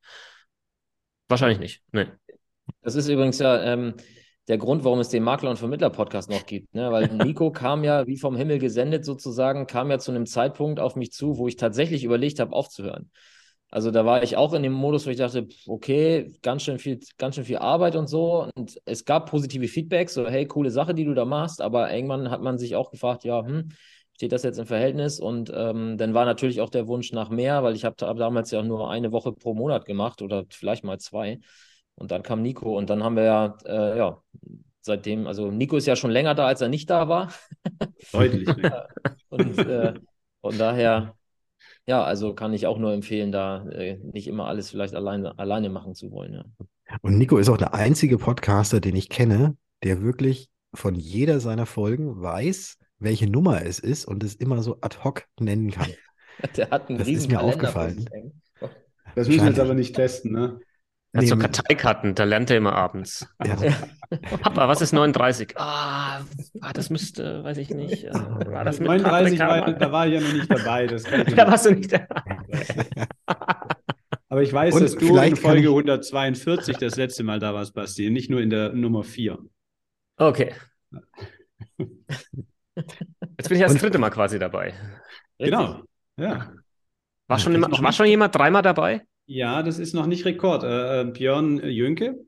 [1.28, 1.82] Wahrscheinlich nicht.
[1.90, 2.06] Nee.
[2.82, 3.94] Das ist übrigens ja, ähm,
[4.48, 6.74] der Grund, warum es den Makler- und Vermittler-Podcast noch gibt.
[6.74, 6.90] Ne?
[6.92, 10.96] Weil Nico kam ja wie vom Himmel gesendet sozusagen, kam ja zu einem Zeitpunkt auf
[10.96, 13.10] mich zu, wo ich tatsächlich überlegt habe, aufzuhören.
[13.70, 17.00] Also da war ich auch in dem Modus, wo ich dachte, okay, ganz schön viel,
[17.18, 18.48] ganz schön viel Arbeit und so.
[18.54, 21.60] Und es gab positive Feedbacks, so hey, coole Sache, die du da machst.
[21.60, 23.70] Aber irgendwann hat man sich auch gefragt, ja, hm,
[24.14, 25.18] steht das jetzt im Verhältnis?
[25.18, 28.52] Und ähm, dann war natürlich auch der Wunsch nach mehr, weil ich habe hab damals
[28.52, 31.40] ja nur eine Woche pro Monat gemacht oder vielleicht mal zwei.
[31.96, 34.22] Und dann kam Nico und dann haben wir ja, äh, ja,
[34.80, 37.32] seitdem, also Nico ist ja schon länger da, als er nicht da war.
[38.12, 38.48] Deutlich
[39.28, 39.94] und äh,
[40.40, 41.16] von daher,
[41.86, 45.68] ja, also kann ich auch nur empfehlen, da äh, nicht immer alles vielleicht alleine, alleine
[45.68, 46.34] machen zu wollen.
[46.34, 46.44] Ja.
[47.02, 51.66] Und Nico ist auch der einzige Podcaster, den ich kenne, der wirklich von jeder seiner
[51.66, 55.88] Folgen weiß, welche Nummer es ist und es immer so ad hoc nennen kann.
[56.56, 58.08] der hat einen das ist mir Kalender aufgefallen.
[59.14, 60.60] Das müssen wir jetzt aber nicht testen, ne?
[61.14, 63.28] Er hat so Karteikarten, da lernt er immer abends.
[63.44, 63.56] Ja.
[64.40, 65.54] Papa, was ist 39?
[65.56, 66.22] Ah,
[66.60, 68.12] ah, das müsste, weiß ich nicht.
[68.12, 70.88] War das mit 39, war, da war ich ja noch nicht dabei.
[70.88, 71.04] Das
[71.36, 72.36] da warst du nicht dabei.
[74.28, 75.68] Aber ich weiß, Und dass du in Folge ich...
[75.68, 79.38] 142 das letzte Mal da warst, Basti, nicht nur in der Nummer 4.
[80.16, 80.52] Okay.
[82.74, 84.74] Jetzt bin ich das dritte Mal quasi dabei.
[85.38, 85.80] Genau.
[86.16, 86.52] Ja.
[87.28, 89.06] War schon, immer, war schon jemand dreimal dabei?
[89.26, 90.64] Ja, das ist noch nicht Rekord.
[90.64, 92.18] Äh, äh Björn Jönke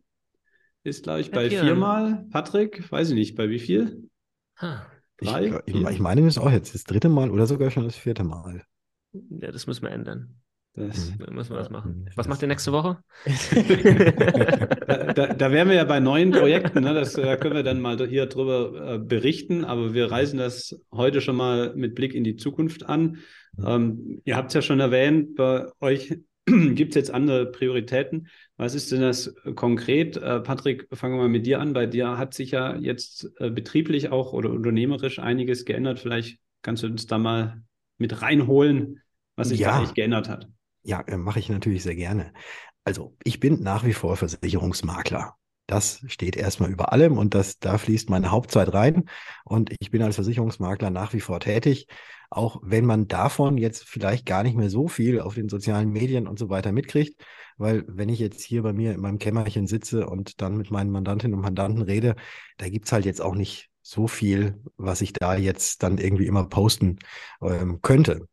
[0.83, 2.27] ist, glaube ich, bei ja, viermal.
[2.31, 4.09] Patrick, weiß ich nicht, bei wie viel?
[4.57, 4.87] Ha.
[5.19, 7.97] Drei, ich, ich, meine, das ist auch jetzt das dritte Mal oder sogar schon das
[7.97, 8.65] vierte Mal.
[9.13, 10.43] Ja, das müssen wir ändern.
[10.75, 11.35] Das mhm.
[11.35, 12.03] müssen wir das machen.
[12.05, 12.09] Mhm.
[12.17, 12.99] Was macht ihr nächste Woche?
[14.87, 16.83] da, da, da, wären wir ja bei neuen Projekten.
[16.83, 16.93] Ne?
[16.93, 19.65] Das, da können wir dann mal hier drüber äh, berichten.
[19.65, 23.19] Aber wir reisen das heute schon mal mit Blick in die Zukunft an.
[23.65, 26.15] Ähm, ihr habt es ja schon erwähnt, bei euch
[26.75, 28.29] gibt es jetzt andere Prioritäten.
[28.57, 30.17] Was ist denn das konkret?
[30.17, 31.73] Äh, Patrick, fangen wir mal mit dir an.
[31.73, 35.99] Bei dir hat sich ja jetzt äh, betrieblich auch oder unternehmerisch einiges geändert.
[35.99, 37.63] Vielleicht kannst du uns da mal
[37.99, 39.03] mit reinholen,
[39.35, 39.71] was sich ja.
[39.71, 40.49] da eigentlich geändert hat.
[40.85, 42.33] Ja, äh, mache ich natürlich sehr gerne.
[42.85, 45.35] Also, ich bin nach wie vor Versicherungsmakler.
[45.67, 49.05] Das steht erstmal über allem und das, da fließt meine Hauptzeit rein.
[49.45, 51.89] Und ich bin als Versicherungsmakler nach wie vor tätig,
[52.31, 56.27] auch wenn man davon jetzt vielleicht gar nicht mehr so viel auf den sozialen Medien
[56.27, 57.21] und so weiter mitkriegt.
[57.57, 60.91] Weil wenn ich jetzt hier bei mir in meinem Kämmerchen sitze und dann mit meinen
[60.91, 62.15] Mandantinnen und Mandanten rede,
[62.59, 66.49] da gibt's halt jetzt auch nicht so viel, was ich da jetzt dann irgendwie immer
[66.49, 66.99] posten
[67.41, 68.29] ähm, könnte.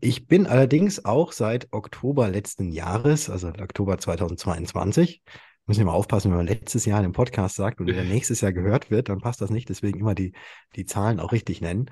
[0.00, 5.22] Ich bin allerdings auch seit Oktober letzten Jahres, also Oktober 2022,
[5.66, 8.40] müssen wir mal aufpassen, wenn man letztes Jahr in dem Podcast sagt und der nächstes
[8.40, 9.68] Jahr gehört wird, dann passt das nicht.
[9.68, 10.32] Deswegen immer die,
[10.76, 11.90] die Zahlen auch richtig nennen.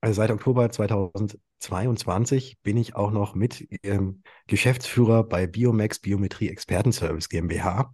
[0.00, 7.28] Also seit Oktober 2022 bin ich auch noch mit ähm, Geschäftsführer bei Biomax Biometrie Expertenservice
[7.28, 7.92] GmbH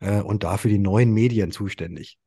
[0.00, 2.18] äh, und dafür die neuen Medien zuständig.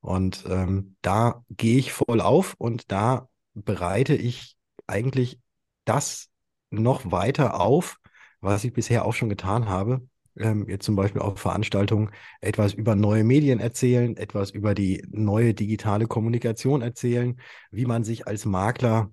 [0.00, 5.40] Und ähm, da gehe ich voll auf und da bereite ich eigentlich
[5.84, 6.28] das
[6.70, 7.96] noch weiter auf,
[8.40, 10.06] was ich bisher auch schon getan habe.
[10.38, 15.54] Ähm, jetzt zum Beispiel auf Veranstaltungen etwas über neue Medien erzählen, etwas über die neue
[15.54, 19.12] digitale Kommunikation erzählen, wie man sich als Makler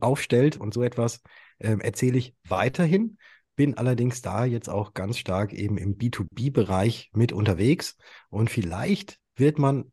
[0.00, 1.20] aufstellt und so etwas
[1.60, 3.18] ähm, erzähle ich weiterhin.
[3.56, 7.96] Bin allerdings da jetzt auch ganz stark eben im B2B-Bereich mit unterwegs
[8.28, 9.92] und vielleicht wird man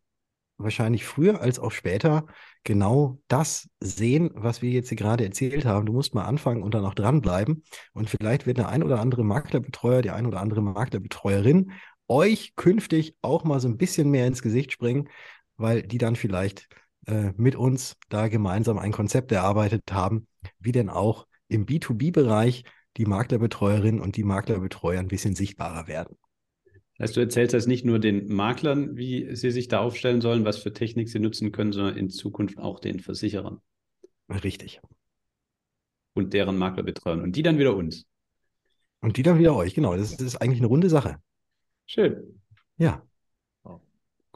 [0.64, 2.26] wahrscheinlich früher als auch später
[2.64, 5.86] genau das sehen, was wir jetzt hier gerade erzählt haben.
[5.86, 7.64] Du musst mal anfangen und dann auch dranbleiben.
[7.94, 11.72] Und vielleicht wird der ein oder andere Maklerbetreuer, die ein oder andere Maklerbetreuerin
[12.08, 15.10] euch künftig auch mal so ein bisschen mehr ins Gesicht springen,
[15.58, 16.68] weil die dann vielleicht
[17.08, 20.28] äh, mit uns da gemeinsam ein Konzept erarbeitet haben,
[20.60, 22.64] wie denn auch im B2B-Bereich
[22.98, 26.18] die Maklerbetreuerin und die Maklerbetreuer ein bisschen sichtbarer werden.
[27.02, 30.60] Heißt, du erzählst das nicht nur den Maklern, wie sie sich da aufstellen sollen, was
[30.60, 33.60] für Technik sie nutzen können, sondern in Zukunft auch den Versicherern.
[34.30, 34.82] Richtig.
[36.14, 37.22] Und deren Maklerbetreuern.
[37.22, 38.06] Und die dann wieder uns.
[39.00, 39.98] Und die dann wieder euch, genau.
[39.98, 41.18] Das, das ist eigentlich eine runde Sache.
[41.88, 42.40] Schön.
[42.78, 43.04] Ja.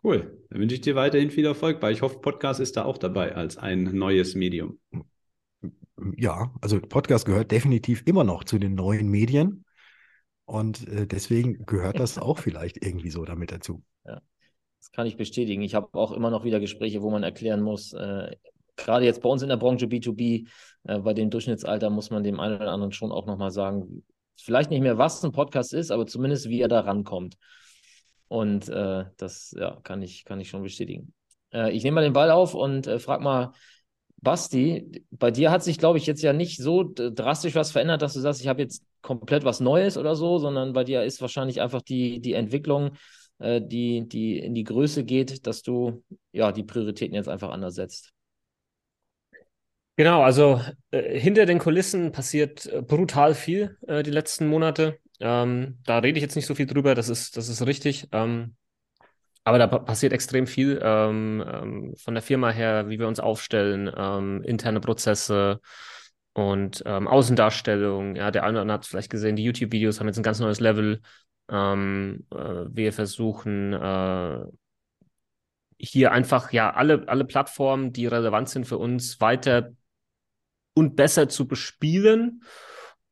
[0.03, 0.43] Cool.
[0.49, 1.91] Dann wünsche ich dir weiterhin viel Erfolg bei.
[1.91, 4.79] Ich hoffe, Podcast ist da auch dabei als ein neues Medium.
[6.17, 9.64] Ja, also Podcast gehört definitiv immer noch zu den neuen Medien.
[10.45, 13.83] Und äh, deswegen gehört das auch vielleicht irgendwie so damit dazu.
[14.05, 14.21] Ja,
[14.79, 15.61] das kann ich bestätigen.
[15.61, 18.35] Ich habe auch immer noch wieder Gespräche, wo man erklären muss, äh,
[18.75, 20.47] gerade jetzt bei uns in der Branche B2B,
[20.83, 24.03] äh, bei dem Durchschnittsalter muss man dem einen oder anderen schon auch nochmal sagen,
[24.37, 27.37] vielleicht nicht mehr, was ein Podcast ist, aber zumindest, wie er da rankommt.
[28.27, 31.13] Und äh, das ja, kann, ich, kann ich schon bestätigen.
[31.53, 33.53] Äh, ich nehme mal den Ball auf und äh, frage mal,
[34.21, 38.13] Basti, bei dir hat sich, glaube ich, jetzt ja nicht so drastisch was verändert, dass
[38.13, 41.61] du sagst, ich habe jetzt komplett was Neues oder so, sondern bei dir ist wahrscheinlich
[41.61, 42.91] einfach die, die Entwicklung,
[43.39, 47.75] äh, die, die in die Größe geht, dass du ja die Prioritäten jetzt einfach anders
[47.75, 48.13] setzt.
[49.97, 54.99] Genau, also äh, hinter den Kulissen passiert äh, brutal viel äh, die letzten Monate.
[55.21, 58.09] Ähm, da rede ich jetzt nicht so viel drüber, das ist, das ist richtig.
[58.11, 58.55] Ähm,
[59.45, 63.89] aber da passiert extrem viel ähm, ähm, von der Firma her, wie wir uns aufstellen,
[63.95, 65.61] ähm, interne Prozesse
[66.33, 68.15] und ähm, Außendarstellung.
[68.15, 70.59] Ja, der eine oder andere hat vielleicht gesehen, die YouTube-Videos haben jetzt ein ganz neues
[70.59, 70.99] Level.
[71.47, 74.45] Ähm, äh, wir versuchen äh,
[75.77, 79.73] hier einfach ja alle, alle Plattformen, die relevant sind für uns, weiter
[80.73, 82.41] und besser zu bespielen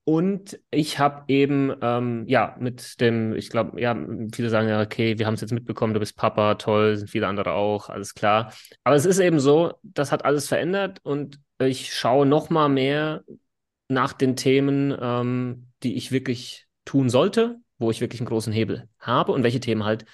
[0.06, 3.96] und ich habe eben, ähm, ja, mit dem, ich glaube, ja,
[4.34, 7.28] viele sagen ja, okay, wir haben es jetzt mitbekommen, du bist Papa, toll, sind viele
[7.28, 8.54] andere auch, alles klar.
[8.84, 13.24] Aber es ist eben so, das hat alles verändert und ich schaue noch mal mehr
[13.88, 18.90] nach den Themen, ähm, die ich wirklich tun sollte, wo ich wirklich einen großen Hebel
[19.00, 20.06] habe und welche Themen halt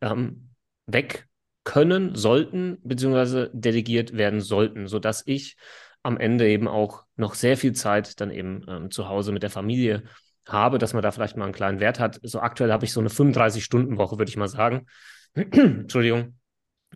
[0.00, 0.50] ähm,
[0.86, 1.28] weg
[1.62, 5.56] können, sollten, beziehungsweise delegiert werden sollten, sodass ich
[6.02, 9.50] am Ende eben auch noch sehr viel Zeit dann eben ähm, zu Hause mit der
[9.50, 10.04] Familie
[10.46, 12.20] habe, dass man da vielleicht mal einen kleinen Wert hat.
[12.22, 14.86] So aktuell habe ich so eine 35-Stunden-Woche, würde ich mal sagen.
[15.34, 16.38] Entschuldigung.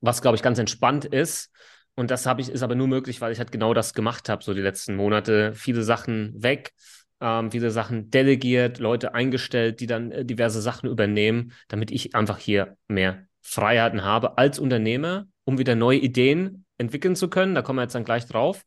[0.01, 1.51] Was, glaube ich, ganz entspannt ist.
[1.95, 4.43] Und das habe ich, ist aber nur möglich, weil ich halt genau das gemacht habe,
[4.43, 5.53] so die letzten Monate.
[5.55, 6.73] Viele Sachen weg,
[7.21, 12.39] ähm, viele Sachen delegiert, Leute eingestellt, die dann äh, diverse Sachen übernehmen, damit ich einfach
[12.39, 17.55] hier mehr Freiheiten habe als Unternehmer, um wieder neue Ideen entwickeln zu können.
[17.55, 18.65] Da kommen wir jetzt dann gleich drauf.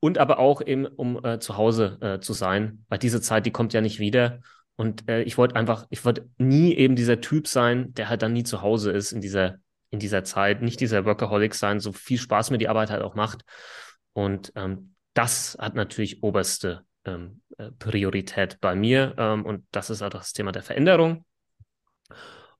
[0.00, 3.50] Und aber auch eben, um äh, zu Hause äh, zu sein, weil diese Zeit, die
[3.50, 4.40] kommt ja nicht wieder.
[4.76, 8.32] Und äh, ich wollte einfach, ich wollte nie eben dieser Typ sein, der halt dann
[8.32, 9.56] nie zu Hause ist in dieser,
[9.90, 13.14] in dieser Zeit, nicht dieser Workaholic sein, so viel Spaß mir die Arbeit halt auch
[13.14, 13.42] macht.
[14.14, 19.14] Und ähm, das hat natürlich oberste ähm, äh, Priorität bei mir.
[19.18, 21.26] Ähm, und das ist auch das Thema der Veränderung.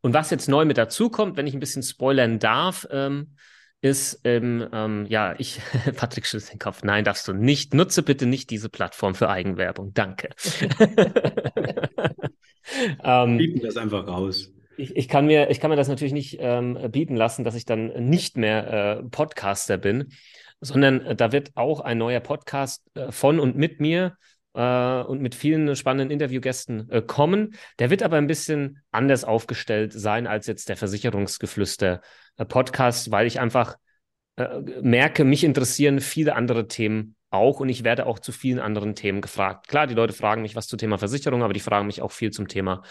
[0.02, 3.36] Und was jetzt neu mit dazu kommt, wenn ich ein bisschen spoilern darf, ähm,
[3.82, 5.60] ist, ähm, ähm, ja, ich,
[5.96, 7.74] Patrick schüttelt den Kopf, nein, darfst du nicht.
[7.74, 9.94] Nutze bitte nicht diese Plattform für Eigenwerbung.
[9.94, 10.30] Danke.
[13.02, 14.52] ähm, Bieten das einfach raus.
[14.76, 17.64] Ich, ich, kann mir, ich kann mir das natürlich nicht ähm, bieten lassen, dass ich
[17.64, 20.12] dann nicht mehr äh, Podcaster bin,
[20.60, 24.16] sondern äh, da wird auch ein neuer Podcast äh, von und mit mir
[24.54, 27.54] äh, und mit vielen spannenden Interviewgästen äh, kommen.
[27.78, 32.04] Der wird aber ein bisschen anders aufgestellt sein als jetzt der Versicherungsgeflüster-Podcast,
[32.40, 33.76] äh, weil ich einfach
[34.36, 38.94] äh, merke, mich interessieren viele andere Themen auch und ich werde auch zu vielen anderen
[38.94, 39.68] Themen gefragt.
[39.68, 42.30] Klar, die Leute fragen mich was zum Thema Versicherung, aber die fragen mich auch viel
[42.30, 42.82] zum Thema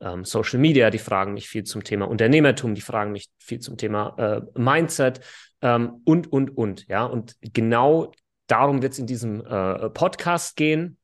[0.00, 3.76] ähm, Social Media, die fragen mich viel zum Thema Unternehmertum, die fragen mich viel zum
[3.76, 5.20] Thema äh, Mindset
[5.62, 6.88] ähm, und, und, und.
[6.88, 8.10] Ja, und genau
[8.48, 10.98] darum wird es in diesem äh, Podcast gehen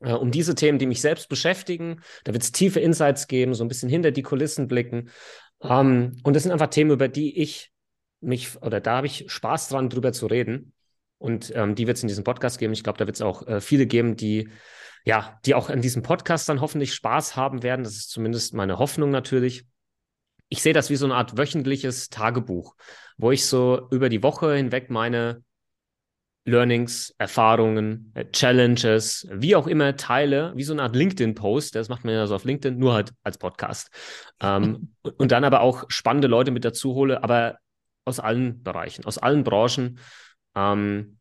[0.00, 2.00] äh, um diese Themen, die mich selbst beschäftigen.
[2.24, 5.10] Da wird es tiefe Insights geben, so ein bisschen hinter die Kulissen blicken.
[5.62, 7.72] Ähm, und das sind einfach Themen, über die ich
[8.20, 10.72] mich, oder da habe ich Spaß dran, drüber zu reden.
[11.18, 12.72] Und ähm, die wird es in diesem Podcast geben.
[12.72, 14.48] Ich glaube, da wird es auch äh, viele geben, die
[15.04, 17.84] ja, die auch in diesem Podcast dann hoffentlich Spaß haben werden.
[17.84, 19.64] Das ist zumindest meine Hoffnung natürlich.
[20.48, 22.74] Ich sehe das wie so eine Art wöchentliches Tagebuch,
[23.16, 25.42] wo ich so über die Woche hinweg meine
[26.44, 31.74] Learnings, Erfahrungen, äh, Challenges, wie auch immer teile, wie so eine Art LinkedIn-Post.
[31.74, 33.90] Das macht man ja so auf LinkedIn, nur halt als Podcast.
[34.40, 37.58] ähm, und dann aber auch spannende Leute mit dazu hole, aber
[38.04, 39.98] aus allen Bereichen, aus allen Branchen.
[40.54, 41.18] Ähm,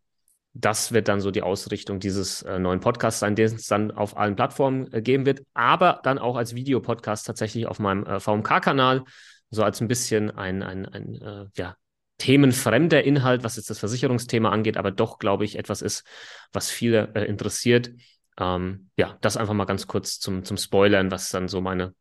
[0.54, 4.18] das wird dann so die Ausrichtung dieses äh, neuen Podcasts sein, den es dann auf
[4.18, 9.04] allen Plattformen äh, geben wird, aber dann auch als Videopodcast tatsächlich auf meinem äh, VMK-Kanal,
[9.52, 11.76] so als ein bisschen ein, ein, ein äh, ja,
[12.20, 16.06] themenfremder Inhalt, was jetzt das Versicherungsthema angeht, aber doch, glaube ich, etwas ist,
[16.54, 17.92] was viele äh, interessiert.
[18.38, 21.96] Ähm, ja, das einfach mal ganz kurz zum, zum Spoilern, was dann so meine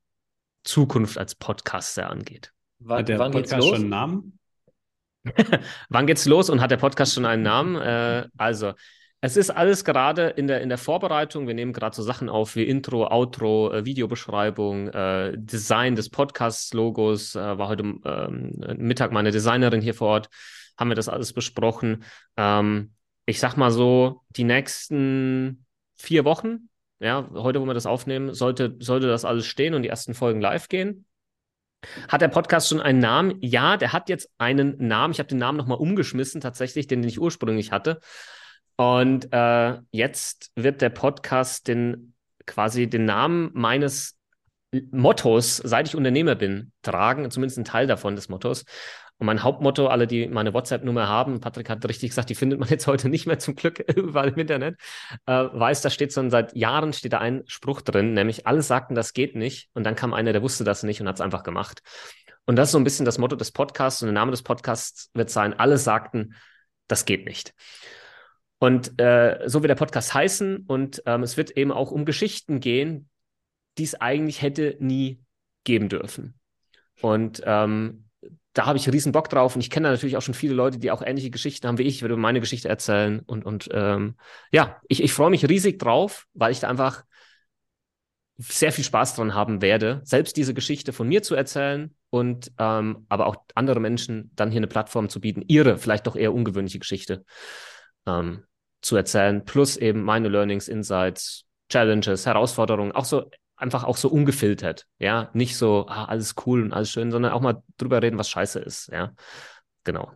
[0.65, 2.53] Zukunft als Podcaster angeht.
[2.81, 4.39] War, hat der wann Podcast schon einen Namen?
[5.89, 7.77] wann geht's los und hat der Podcast schon einen Namen?
[7.77, 8.75] Äh, also,
[9.21, 11.49] es ist alles gerade in der, in der Vorbereitung.
[11.49, 17.35] Wir nehmen gerade so Sachen auf wie Intro, Outro, äh, Videobeschreibung, äh, Design des Podcast-Logos.
[17.35, 20.29] Äh, war heute ähm, Mittag meine Designerin hier vor Ort.
[20.79, 22.05] Haben wir das alles besprochen.
[22.37, 22.93] Ähm,
[23.27, 25.67] ich sag mal so, die nächsten
[25.97, 26.69] vier Wochen,
[27.01, 30.41] ja, heute, wo wir das aufnehmen, sollte, sollte das alles stehen und die ersten Folgen
[30.41, 31.07] live gehen.
[32.09, 33.37] Hat der Podcast schon einen Namen?
[33.41, 35.13] Ja, der hat jetzt einen Namen.
[35.13, 38.01] Ich habe den Namen nochmal umgeschmissen, tatsächlich, den, den ich ursprünglich hatte.
[38.81, 42.15] Und äh, jetzt wird der Podcast den
[42.47, 44.17] quasi den Namen meines
[44.93, 48.65] Mottos, seit ich Unternehmer bin, tragen, zumindest ein Teil davon des Mottos.
[49.19, 52.69] Und mein Hauptmotto, alle, die meine WhatsApp-Nummer haben, Patrick hat richtig gesagt, die findet man
[52.71, 54.77] jetzt heute nicht mehr zum Glück überall im Internet,
[55.27, 58.95] äh, weiß, da steht schon seit Jahren steht da ein Spruch drin, nämlich alle sagten,
[58.95, 59.71] das geht nicht.
[59.75, 61.83] Und dann kam einer, der wusste das nicht und hat es einfach gemacht.
[62.47, 65.11] Und das ist so ein bisschen das Motto des Podcasts und der Name des Podcasts
[65.15, 66.37] wird sein, alle sagten,
[66.87, 67.55] das geht nicht.
[68.59, 72.59] Und äh, so wird der Podcast heißen und ähm, es wird eben auch um Geschichten
[72.59, 73.09] gehen,
[73.79, 75.21] die es eigentlich hätte nie
[75.65, 76.35] geben dürfen.
[77.01, 78.09] Und ähm,
[78.55, 80.91] da habe ich riesen Bock drauf und ich kenne natürlich auch schon viele Leute, die
[80.91, 81.97] auch ähnliche Geschichten haben wie ich.
[81.97, 84.17] Ich werde meine Geschichte erzählen und, und ähm,
[84.51, 87.05] ja, ich, ich freue mich riesig drauf, weil ich da einfach
[88.39, 93.07] sehr viel Spaß dran haben werde, selbst diese Geschichte von mir zu erzählen und ähm,
[93.09, 96.79] aber auch andere Menschen dann hier eine Plattform zu bieten, ihre vielleicht doch eher ungewöhnliche
[96.79, 97.25] Geschichte
[98.07, 98.45] ähm,
[98.81, 104.87] zu erzählen, plus eben meine Learnings, Insights, Challenges, Herausforderungen, auch so einfach auch so ungefiltert,
[104.99, 108.29] ja, nicht so ah, alles cool und alles schön, sondern auch mal drüber reden, was
[108.31, 109.13] scheiße ist, ja,
[109.85, 110.13] genau.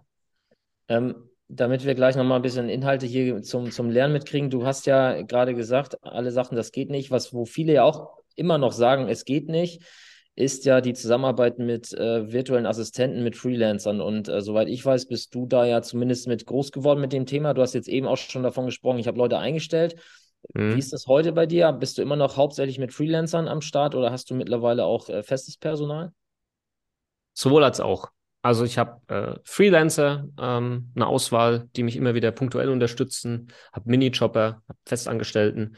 [0.89, 4.87] Ähm, damit wir gleich nochmal ein bisschen Inhalte hier zum, zum Lernen mitkriegen, du hast
[4.87, 8.73] ja gerade gesagt, alle Sachen, das geht nicht, was, wo viele ja auch immer noch
[8.73, 9.83] sagen, es geht nicht
[10.35, 14.01] ist ja die Zusammenarbeit mit äh, virtuellen Assistenten, mit Freelancern.
[14.01, 17.27] Und äh, soweit ich weiß, bist du da ja zumindest mit groß geworden mit dem
[17.27, 17.53] Thema.
[17.53, 19.97] Du hast jetzt eben auch schon davon gesprochen, ich habe Leute eingestellt.
[20.55, 20.75] Mhm.
[20.75, 21.71] Wie ist das heute bei dir?
[21.73, 25.23] Bist du immer noch hauptsächlich mit Freelancern am Start oder hast du mittlerweile auch äh,
[25.23, 26.13] festes Personal?
[27.35, 28.09] Sowohl als auch.
[28.41, 33.89] Also ich habe äh, Freelancer, ähm, eine Auswahl, die mich immer wieder punktuell unterstützen, habe
[33.89, 35.77] Minijobber, habe Festangestellten.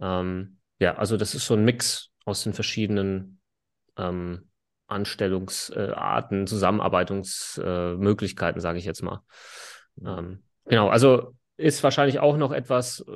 [0.00, 3.40] Ähm, ja, also das ist so ein Mix aus den verschiedenen
[3.96, 4.50] ähm,
[4.86, 9.22] Anstellungsarten, Zusammenarbeitungsmöglichkeiten, sage ich jetzt mal.
[10.04, 13.12] Ähm, genau, also ist wahrscheinlich auch noch etwas, äh,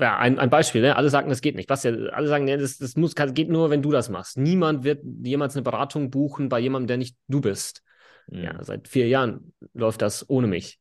[0.00, 0.96] ja, ein, ein Beispiel, ne?
[0.96, 1.70] alle sagen, das geht nicht.
[1.70, 4.36] Was ja, alle sagen, ne, das, das muss, kann, geht nur, wenn du das machst.
[4.36, 7.84] Niemand wird jemals eine Beratung buchen bei jemandem, der nicht du bist.
[8.26, 8.42] Mhm.
[8.42, 10.80] Ja, seit vier Jahren läuft das ohne mich.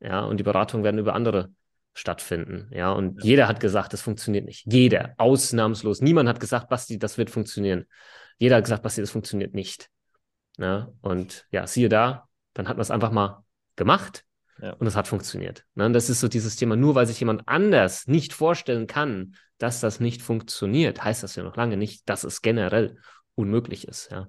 [0.00, 1.50] Ja, und die Beratungen werden über andere
[1.94, 2.70] stattfinden.
[2.72, 3.24] Ja, und ja.
[3.24, 4.64] jeder hat gesagt, das funktioniert nicht.
[4.70, 6.00] Jeder, ausnahmslos.
[6.00, 7.86] Niemand hat gesagt, Basti, das wird funktionieren.
[8.42, 9.88] Jeder hat gesagt, Basti, das funktioniert nicht.
[10.58, 13.44] Ja, und ja, siehe da, dann hat man es einfach mal
[13.76, 14.24] gemacht
[14.60, 14.72] ja.
[14.72, 15.64] und es hat funktioniert.
[15.76, 15.86] Ne?
[15.86, 19.78] Und das ist so dieses Thema, nur weil sich jemand anders nicht vorstellen kann, dass
[19.78, 22.98] das nicht funktioniert, heißt das ja noch lange nicht, dass es generell
[23.36, 24.10] unmöglich ist.
[24.10, 24.26] Ja.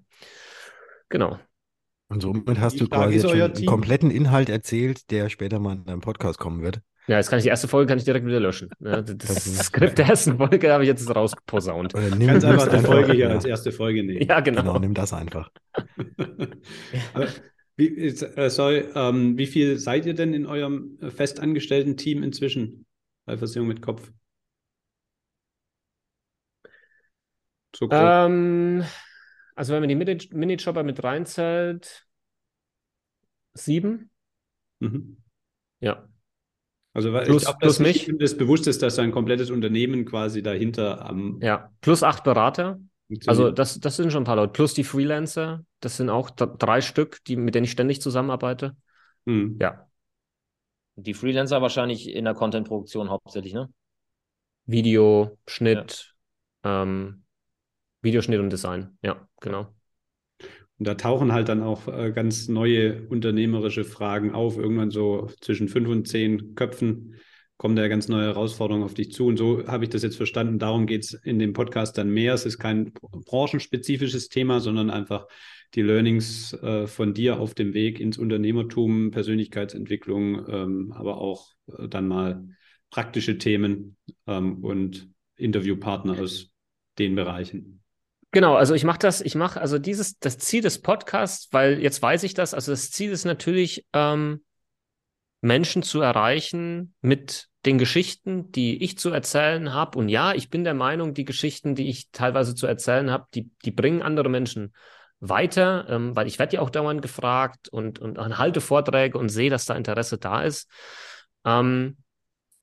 [1.09, 1.39] Genau.
[2.07, 5.86] Und somit hast du quasi jetzt schon einen kompletten Inhalt erzählt, der später mal in
[5.86, 6.82] deinem Podcast kommen wird.
[7.08, 8.70] Ja, jetzt kann ich die erste Folge kann ich direkt wieder löschen.
[8.80, 11.95] Ja, das, das Skript der ersten Folge habe ich jetzt rausposaunt.
[11.95, 13.32] Oder nimm Ganz einfach die Folge hier ja.
[13.32, 14.28] als erste Folge nehmen.
[14.28, 14.62] Ja, genau.
[14.62, 15.51] Genau, nimm das einfach.
[17.76, 22.86] wie, äh, sorry, ähm, wie viel seid ihr denn in eurem festangestellten Team inzwischen
[23.26, 24.12] bei Versicherung mit Kopf?
[27.76, 28.84] So ähm,
[29.56, 32.08] also wenn man die Minijobber mit reinzählt,
[33.54, 34.10] sieben.
[34.80, 35.18] Mhm.
[35.80, 36.08] Ja.
[36.94, 38.12] Also plus, ich glaube, plus mich.
[38.20, 41.39] das bewusst ist, dass ein komplettes Unternehmen quasi dahinter am.
[41.41, 42.80] Ja, plus acht Berater.
[43.28, 44.54] Also das, das sind schon ein paar Leute.
[44.54, 48.76] Plus die Freelancer, das sind auch drei Stück, die, mit denen ich ständig zusammenarbeite.
[49.26, 49.58] Mhm.
[49.62, 49.88] Ja.
[50.96, 53.70] Die Freelancer wahrscheinlich in der Content-Produktion hauptsächlich, ne?
[54.66, 56.16] Video, Schnitt,
[56.64, 56.84] ja.
[56.84, 57.24] ähm,
[58.02, 59.74] Videoschnitt und Design, ja, genau.
[60.84, 64.58] Und da tauchen halt dann auch äh, ganz neue unternehmerische Fragen auf.
[64.58, 67.16] Irgendwann so zwischen fünf und zehn Köpfen
[67.56, 69.28] kommen da ganz neue Herausforderungen auf dich zu.
[69.28, 70.60] Und so habe ich das jetzt verstanden.
[70.60, 72.34] Darum geht es in dem Podcast dann mehr.
[72.34, 75.26] Es ist kein branchenspezifisches Thema, sondern einfach
[75.74, 81.88] die Learnings äh, von dir auf dem Weg ins Unternehmertum, Persönlichkeitsentwicklung, ähm, aber auch äh,
[81.88, 82.46] dann mal
[82.90, 83.96] praktische Themen
[84.28, 86.52] ähm, und Interviewpartner aus
[87.00, 87.83] den Bereichen.
[88.34, 92.02] Genau, also ich mache das, ich mache also dieses, das Ziel des Podcasts, weil jetzt
[92.02, 94.42] weiß ich das, also das Ziel ist natürlich, ähm,
[95.42, 100.00] Menschen zu erreichen mit den Geschichten, die ich zu erzählen habe.
[100.00, 103.52] Und ja, ich bin der Meinung, die Geschichten, die ich teilweise zu erzählen habe, die,
[103.64, 104.74] die bringen andere Menschen
[105.20, 109.50] weiter, ähm, weil ich werde ja auch dauernd gefragt und, und halte Vorträge und sehe,
[109.50, 110.70] dass da Interesse da ist.
[111.46, 111.98] Ähm,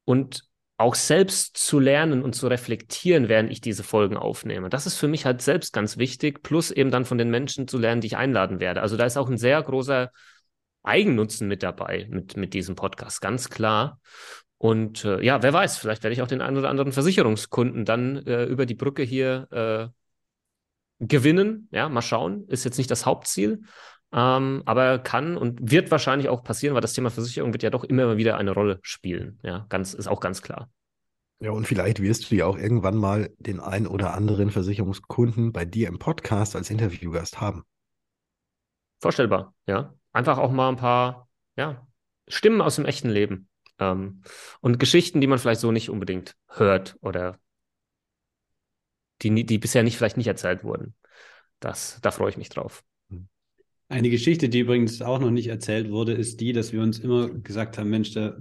[0.05, 0.50] und
[0.81, 4.71] auch selbst zu lernen und zu reflektieren, während ich diese Folgen aufnehme.
[4.71, 7.77] Das ist für mich halt selbst ganz wichtig, plus eben dann von den Menschen zu
[7.77, 8.81] lernen, die ich einladen werde.
[8.81, 10.11] Also da ist auch ein sehr großer
[10.83, 14.01] Eigennutzen mit dabei, mit, mit diesem Podcast, ganz klar.
[14.57, 18.17] Und äh, ja, wer weiß, vielleicht werde ich auch den einen oder anderen Versicherungskunden dann
[18.27, 21.69] äh, über die Brücke hier äh, gewinnen.
[21.73, 22.47] Ja, mal schauen.
[22.49, 23.65] Ist jetzt nicht das Hauptziel,
[24.13, 27.85] ähm, aber kann und wird wahrscheinlich auch passieren, weil das Thema Versicherung wird ja doch
[27.85, 29.39] immer wieder eine Rolle spielen.
[29.43, 30.69] Ja, ganz, ist auch ganz klar.
[31.39, 35.65] Ja, und vielleicht wirst du ja auch irgendwann mal den ein oder anderen Versicherungskunden bei
[35.65, 37.65] dir im Podcast als Interviewgast haben.
[39.01, 39.95] Vorstellbar, ja.
[40.13, 41.87] Einfach auch mal ein paar, ja,
[42.29, 43.49] Stimmen aus dem echten Leben.
[43.79, 44.23] Ähm,
[44.61, 47.39] und Geschichten, die man vielleicht so nicht unbedingt hört oder
[49.23, 50.95] die, die bisher nicht, vielleicht nicht erzählt wurden.
[51.61, 52.85] Das, da freue ich mich drauf.
[53.91, 57.29] Eine Geschichte, die übrigens auch noch nicht erzählt wurde, ist die, dass wir uns immer
[57.29, 58.39] gesagt haben, Mensch, der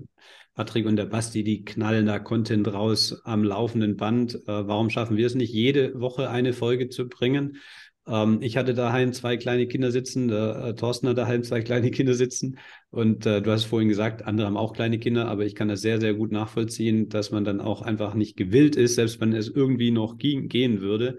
[0.54, 4.36] Patrick und der Basti, die knallen da Content raus am laufenden Band.
[4.36, 7.58] Äh, warum schaffen wir es nicht, jede Woche eine Folge zu bringen?
[8.06, 11.89] Ähm, ich hatte daheim zwei kleine Kinder sitzen, der äh, Thorsten hat daheim zwei kleine
[11.89, 12.60] Kinder sitzen
[12.91, 15.82] und äh, du hast vorhin gesagt, andere haben auch kleine Kinder, aber ich kann das
[15.82, 19.50] sehr, sehr gut nachvollziehen, dass man dann auch einfach nicht gewillt ist, selbst wenn es
[19.50, 21.18] irgendwie noch gehen würde,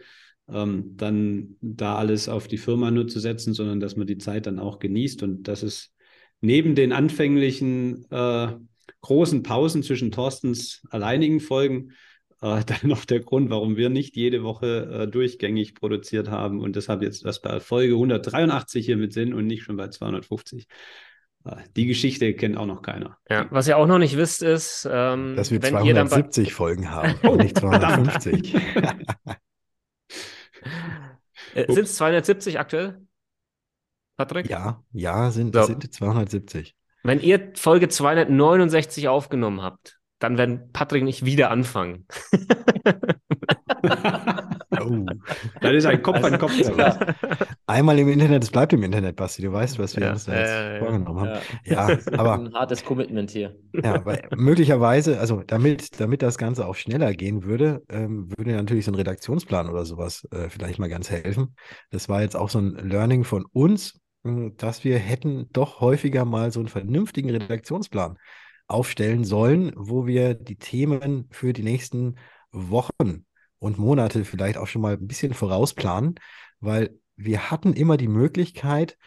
[0.52, 4.46] ähm, dann da alles auf die Firma nur zu setzen, sondern dass man die Zeit
[4.46, 5.94] dann auch genießt und das ist
[6.40, 8.48] neben den anfänglichen äh,
[9.02, 11.92] großen Pausen zwischen Thorstens alleinigen Folgen
[12.42, 16.76] äh, dann noch der Grund, warum wir nicht jede Woche äh, durchgängig produziert haben und
[16.76, 20.66] deshalb jetzt das bei Folge 183 hier mit sind und nicht schon bei 250.
[21.44, 23.18] Äh, die Geschichte kennt auch noch keiner.
[23.28, 27.38] Ja, was ihr auch noch nicht wisst, ist, ähm, dass wir 270 Folgen haben und
[27.38, 28.56] nicht 250.
[31.54, 33.00] Äh, sind es 270 aktuell?
[34.16, 34.48] Patrick?
[34.50, 35.64] Ja, ja, sind, so.
[35.64, 36.76] sind 270.
[37.02, 42.06] Wenn ihr Folge 269 aufgenommen habt, dann werden Patrick nicht wieder anfangen.
[45.60, 46.52] Das ist ein Kopf an Kopf.
[47.66, 49.42] Einmal im Internet, es bleibt im Internet, Basti.
[49.42, 51.40] Du weißt, was wir ja, uns da jetzt äh, vorgenommen haben.
[51.64, 52.34] Ja, ja aber.
[52.34, 53.56] Ein hartes Commitment hier.
[53.72, 58.84] Ja, weil möglicherweise, also damit, damit das Ganze auch schneller gehen würde, ähm, würde natürlich
[58.84, 61.54] so ein Redaktionsplan oder sowas äh, vielleicht mal ganz helfen.
[61.90, 66.24] Das war jetzt auch so ein Learning von uns, hm, dass wir hätten doch häufiger
[66.24, 68.16] mal so einen vernünftigen Redaktionsplan
[68.66, 72.16] aufstellen sollen, wo wir die Themen für die nächsten
[72.52, 73.24] Wochen
[73.60, 76.16] und Monate vielleicht auch schon mal ein bisschen vorausplanen,
[76.58, 78.98] weil wir hatten immer die Möglichkeit,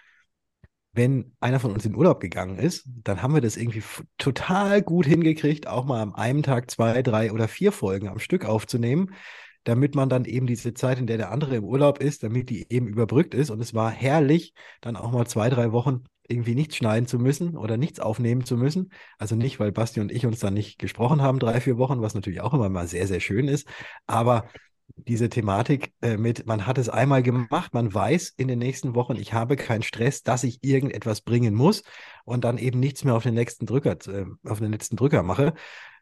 [0.94, 3.84] wenn einer von uns in Urlaub gegangen ist, dann haben wir das irgendwie
[4.20, 8.46] total gut hingekriegt, auch mal am einem Tag zwei, drei oder vier Folgen am Stück
[8.46, 9.16] aufzunehmen,
[9.64, 12.72] damit man dann eben diese Zeit, in der der andere im Urlaub ist, damit die
[12.72, 13.50] eben überbrückt ist.
[13.50, 17.58] Und es war herrlich, dann auch mal zwei, drei Wochen irgendwie nichts schneiden zu müssen
[17.58, 18.92] oder nichts aufnehmen zu müssen.
[19.18, 22.16] Also nicht, weil Basti und ich uns dann nicht gesprochen haben, drei, vier Wochen, was
[22.16, 23.68] natürlich auch immer mal sehr, sehr schön ist.
[24.08, 24.48] Aber
[24.96, 29.16] diese Thematik äh, mit, man hat es einmal gemacht, man weiß in den nächsten Wochen,
[29.16, 31.84] ich habe keinen Stress, dass ich irgendetwas bringen muss
[32.26, 35.54] und dann eben nichts mehr auf den nächsten Drücker, äh, auf den letzten Drücker mache.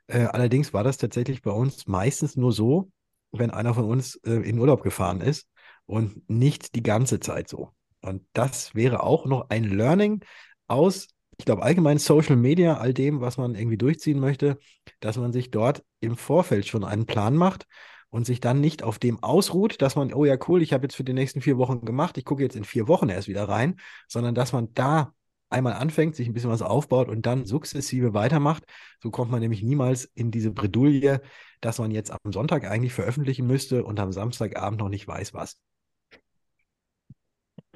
[0.07, 2.91] Äh, allerdings war das tatsächlich bei uns meistens nur so,
[3.31, 5.47] wenn einer von uns äh, in Urlaub gefahren ist
[5.85, 7.71] und nicht die ganze Zeit so.
[8.01, 10.23] Und das wäre auch noch ein Learning
[10.67, 14.59] aus, ich glaube, allgemein Social Media, all dem, was man irgendwie durchziehen möchte,
[14.99, 17.65] dass man sich dort im Vorfeld schon einen Plan macht
[18.09, 20.95] und sich dann nicht auf dem ausruht, dass man, oh ja, cool, ich habe jetzt
[20.95, 23.79] für die nächsten vier Wochen gemacht, ich gucke jetzt in vier Wochen erst wieder rein,
[24.07, 25.13] sondern dass man da
[25.49, 28.63] einmal anfängt, sich ein bisschen was aufbaut und dann sukzessive weitermacht.
[29.01, 31.21] So kommt man nämlich niemals in diese Bredouille,
[31.59, 35.57] dass man jetzt am Sonntag eigentlich veröffentlichen müsste und am Samstagabend noch nicht weiß, was.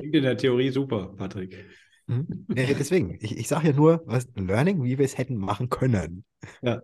[0.06, 1.66] Klingt in der Theorie super, Patrick.
[2.06, 2.46] Mhm.
[2.56, 6.24] Ja, deswegen, ich, ich sage ja nur, was Learning, wie wir es hätten machen können.
[6.62, 6.82] Ja,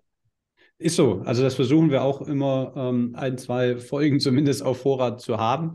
[0.79, 1.21] ist so.
[1.25, 5.73] Also das versuchen wir auch immer ähm, ein, zwei Folgen zumindest auf Vorrat zu haben.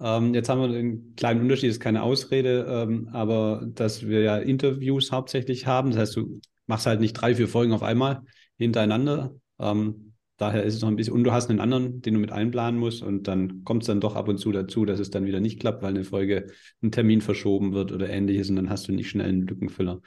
[0.00, 4.38] Ähm, jetzt haben wir den kleinen Unterschied, ist keine Ausrede, ähm, aber dass wir ja
[4.38, 5.90] Interviews hauptsächlich haben.
[5.90, 8.22] Das heißt, du machst halt nicht drei, vier Folgen auf einmal
[8.56, 9.32] hintereinander.
[9.60, 10.07] Ähm,
[10.38, 12.80] daher ist es noch ein bisschen, und du hast einen anderen, den du mit einplanen
[12.80, 15.40] musst und dann kommt es dann doch ab und zu dazu, dass es dann wieder
[15.40, 16.46] nicht klappt, weil eine Folge
[16.82, 20.00] ein Termin verschoben wird oder ähnliches und dann hast du nicht schnell einen Lückenfüller.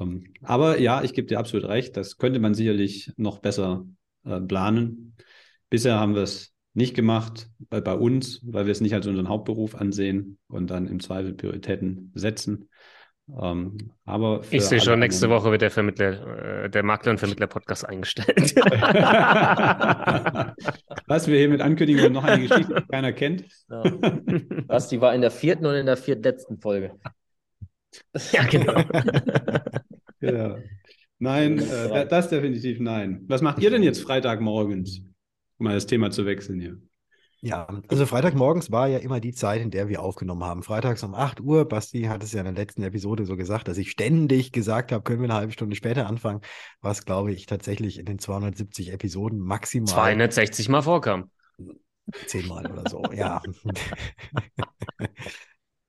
[0.00, 3.86] Ähm, aber ja, ich gebe dir absolut recht, das könnte man sicherlich noch besser
[4.24, 5.14] äh, planen.
[5.70, 9.28] Bisher haben wir es nicht gemacht bei, bei uns, weil wir es nicht als unseren
[9.28, 12.68] Hauptberuf ansehen und dann im Zweifel Prioritäten setzen.
[13.40, 17.88] Ähm, aber ich sehe schon, nächste Woche wird der Vermittler, äh, der Makler und Vermittler-Podcast
[17.88, 18.54] eingestellt.
[21.06, 23.44] Was wir hiermit ankündigen, noch eine Geschichte, die keiner kennt.
[23.70, 23.82] Ja.
[24.66, 26.98] Was, die war in der vierten und in der viertletzten Folge.
[28.32, 28.74] Ja, genau.
[30.20, 30.58] ja.
[31.18, 33.24] Nein, äh, das definitiv nein.
[33.28, 35.00] Was macht ihr denn jetzt Freitagmorgens?
[35.58, 36.78] Um mal das Thema zu wechseln hier.
[37.44, 40.62] Ja, also Freitagmorgens war ja immer die Zeit, in der wir aufgenommen haben.
[40.62, 41.66] Freitags um 8 Uhr.
[41.68, 45.02] Basti hat es ja in der letzten Episode so gesagt, dass ich ständig gesagt habe,
[45.02, 46.40] können wir eine halbe Stunde später anfangen,
[46.82, 51.32] was glaube ich tatsächlich in den 270 Episoden maximal 260 Mal vorkam.
[52.26, 53.42] Zehnmal oder so, ja.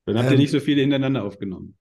[0.05, 1.77] Dann habt ihr ähm, nicht so viele hintereinander aufgenommen.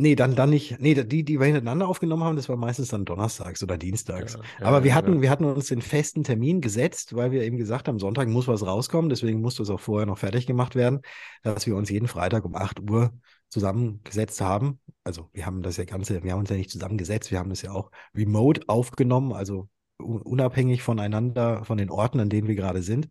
[0.00, 0.78] Nee, dann, dann nicht.
[0.78, 4.34] Nee, die, die wir hintereinander aufgenommen haben, das war meistens dann donnerstags oder dienstags.
[4.34, 5.22] Ja, ja, Aber wir hatten, ja.
[5.22, 8.64] wir hatten uns den festen Termin gesetzt, weil wir eben gesagt haben, Sonntag muss was
[8.64, 11.00] rauskommen, deswegen musste es auch vorher noch fertig gemacht werden,
[11.42, 13.12] dass wir uns jeden Freitag um 8 Uhr
[13.48, 14.78] zusammengesetzt haben.
[15.02, 17.62] Also wir haben das ja Ganze, wir haben uns ja nicht zusammengesetzt, wir haben das
[17.62, 19.68] ja auch remote aufgenommen, also
[19.98, 23.08] unabhängig voneinander, von den Orten, an denen wir gerade sind.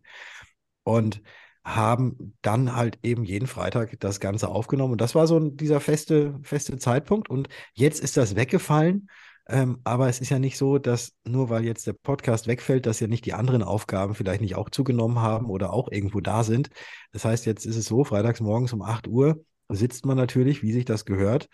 [0.84, 1.20] Und
[1.76, 4.92] haben dann halt eben jeden Freitag das Ganze aufgenommen.
[4.92, 7.28] Und das war so dieser feste, feste Zeitpunkt.
[7.28, 9.08] Und jetzt ist das weggefallen.
[9.50, 13.00] Ähm, aber es ist ja nicht so, dass nur weil jetzt der Podcast wegfällt, dass
[13.00, 16.70] ja nicht die anderen Aufgaben vielleicht nicht auch zugenommen haben oder auch irgendwo da sind.
[17.12, 20.72] Das heißt, jetzt ist es so, freitags morgens um 8 Uhr sitzt man natürlich, wie
[20.72, 21.48] sich das gehört,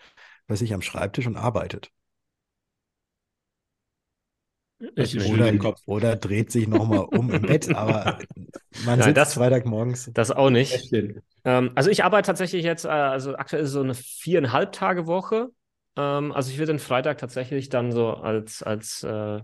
[0.47, 1.91] bei sich am Schreibtisch und arbeitet.
[4.79, 8.19] Oder, oder, dreht sich nochmal um im Bett, aber
[8.85, 10.11] man Nein, sitzt das, Freitagmorgens.
[10.13, 10.91] Das auch nicht.
[11.45, 15.49] Ähm, also ich arbeite tatsächlich jetzt, äh, also aktuell ist so eine viereinhalb Tage Woche.
[15.95, 19.41] Ähm, also ich würde den Freitag tatsächlich dann so als, als äh,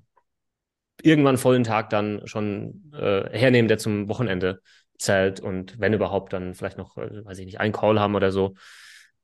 [1.02, 4.62] irgendwann vollen Tag dann schon äh, hernehmen, der zum Wochenende
[4.98, 8.32] zählt und wenn überhaupt dann vielleicht noch, äh, weiß ich nicht, einen Call haben oder
[8.32, 8.56] so.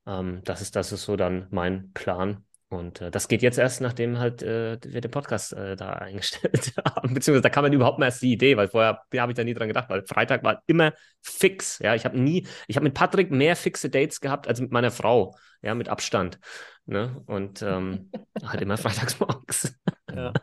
[0.05, 2.45] Ähm, das, ist, das ist so dann mein Plan.
[2.69, 6.73] Und äh, das geht jetzt erst, nachdem halt äh, wir den Podcast äh, da eingestellt
[6.85, 7.13] haben.
[7.13, 9.53] Beziehungsweise da kam dann überhaupt mal erst die Idee, weil vorher habe ich da nie
[9.53, 11.79] dran gedacht, weil Freitag war immer fix.
[11.79, 14.91] Ja, ich habe nie, ich habe mit Patrick mehr fixe Dates gehabt als mit meiner
[14.91, 16.39] Frau, ja, mit Abstand.
[16.85, 17.21] Ne?
[17.25, 18.11] Und ähm,
[18.43, 19.73] halt immer freitags morgens.
[20.13, 20.33] ja.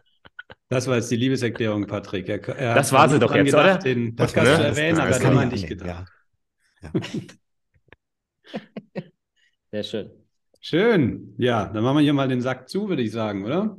[0.71, 2.29] Das war jetzt die Liebeserklärung, Patrick.
[2.29, 3.79] Er, er das war sie doch jetzt, gedacht, oder?
[3.79, 4.57] Den Podcast ne?
[4.57, 6.11] zu erwähnen, das, das aber das nicht gedacht.
[6.83, 6.91] Ja.
[6.95, 7.01] ja.
[9.71, 10.24] Sehr schön.
[10.67, 11.35] Schön.
[11.37, 13.77] Ja, dann machen wir hier mal den Sack zu, würde ich sagen, oder?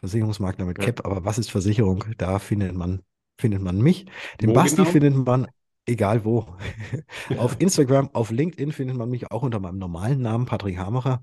[0.00, 2.04] Versicherungsmakler mit Cap, aber was ist Versicherung?
[2.18, 3.00] Da findet man,
[3.38, 4.06] findet man mich.
[4.40, 4.90] Den wo Basti genau?
[4.90, 5.46] findet man
[5.86, 6.46] egal wo.
[7.38, 11.22] auf Instagram, auf LinkedIn findet man mich auch unter meinem normalen Namen, Patrick Hamacher.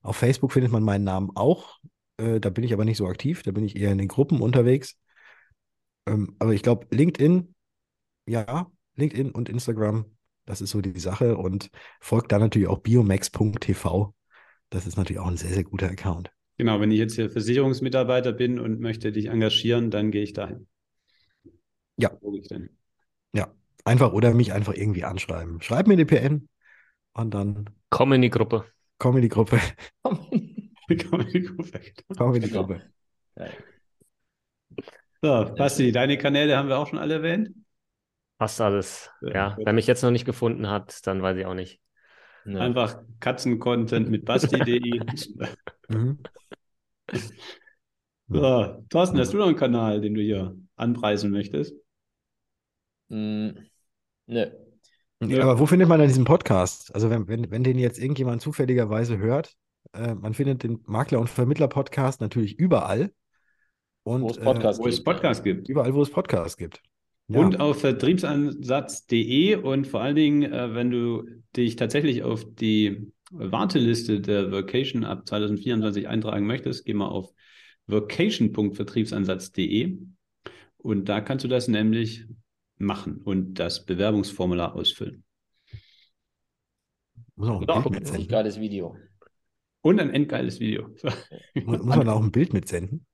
[0.00, 1.78] Auf Facebook findet man meinen Namen auch.
[2.16, 4.40] Äh, da bin ich aber nicht so aktiv, da bin ich eher in den Gruppen
[4.40, 4.96] unterwegs.
[6.08, 7.54] Ähm, aber ich glaube, LinkedIn,
[8.26, 10.06] ja, LinkedIn und Instagram,
[10.46, 11.36] das ist so die Sache.
[11.36, 14.14] Und folgt da natürlich auch biomax.tv.
[14.70, 16.30] Das ist natürlich auch ein sehr, sehr guter Account.
[16.56, 20.66] Genau, wenn ich jetzt hier Versicherungsmitarbeiter bin und möchte dich engagieren, dann gehe ich dahin.
[21.96, 22.16] Ja.
[22.20, 22.70] Wo ich denn?
[23.32, 23.52] Ja,
[23.84, 25.60] einfach oder mich einfach irgendwie anschreiben.
[25.60, 26.48] Schreib mir eine PN
[27.12, 27.70] und dann.
[27.90, 28.64] Komm in die Gruppe.
[28.98, 29.60] Komm in die Gruppe.
[30.02, 31.80] Komm in die Gruppe.
[32.16, 32.82] Komm in die Gruppe.
[35.20, 37.50] So, Basti, deine Kanäle haben wir auch schon alle erwähnt.
[38.38, 39.10] Fast alles.
[39.20, 39.56] Ja, ja.
[39.58, 41.80] wer mich jetzt noch nicht gefunden hat, dann weiß ich auch nicht.
[42.44, 42.60] Ja.
[42.60, 45.00] Einfach Katzen-Content mit basti.de.
[45.88, 46.18] mhm.
[48.30, 51.72] So, Thorsten, hast du noch einen Kanal, den du hier anpreisen möchtest?
[53.08, 53.52] Mm,
[54.26, 54.46] nö.
[55.20, 55.42] Ja.
[55.44, 56.94] Aber wo findet man denn diesen Podcast?
[56.94, 59.56] Also wenn, wenn, wenn den jetzt irgendjemand zufälligerweise hört,
[59.94, 63.12] äh, man findet den Makler- und Vermittler-Podcast natürlich überall.
[64.08, 65.68] Und, wo es Podcasts, äh, Podcasts gibt.
[65.68, 66.80] Überall, wo es Podcasts gibt.
[67.28, 67.40] Ja.
[67.40, 74.22] Und auf vertriebsansatz.de und vor allen Dingen, äh, wenn du dich tatsächlich auf die Warteliste
[74.22, 77.34] der Vocation ab 2024 eintragen möchtest, geh mal auf
[77.86, 79.98] vocation.vertriebsansatz.de
[80.78, 82.24] und da kannst du das nämlich
[82.78, 85.24] machen und das Bewerbungsformular ausfüllen.
[87.36, 88.28] Muss auch ein Bild mitsenden.
[88.28, 88.96] geiles Video.
[89.82, 90.88] Und ein endgeiles Video.
[91.54, 93.04] Muss man da auch ein Bild mitsenden?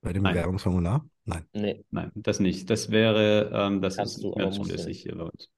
[0.00, 0.34] Bei dem Nein.
[0.34, 1.08] Bewerbungsformular?
[1.24, 1.44] Nein.
[1.52, 1.84] Nee.
[1.90, 2.70] Nein, das nicht.
[2.70, 5.50] Das wäre, ähm, das Kannst ist du, mehr zulässig hier bei uns.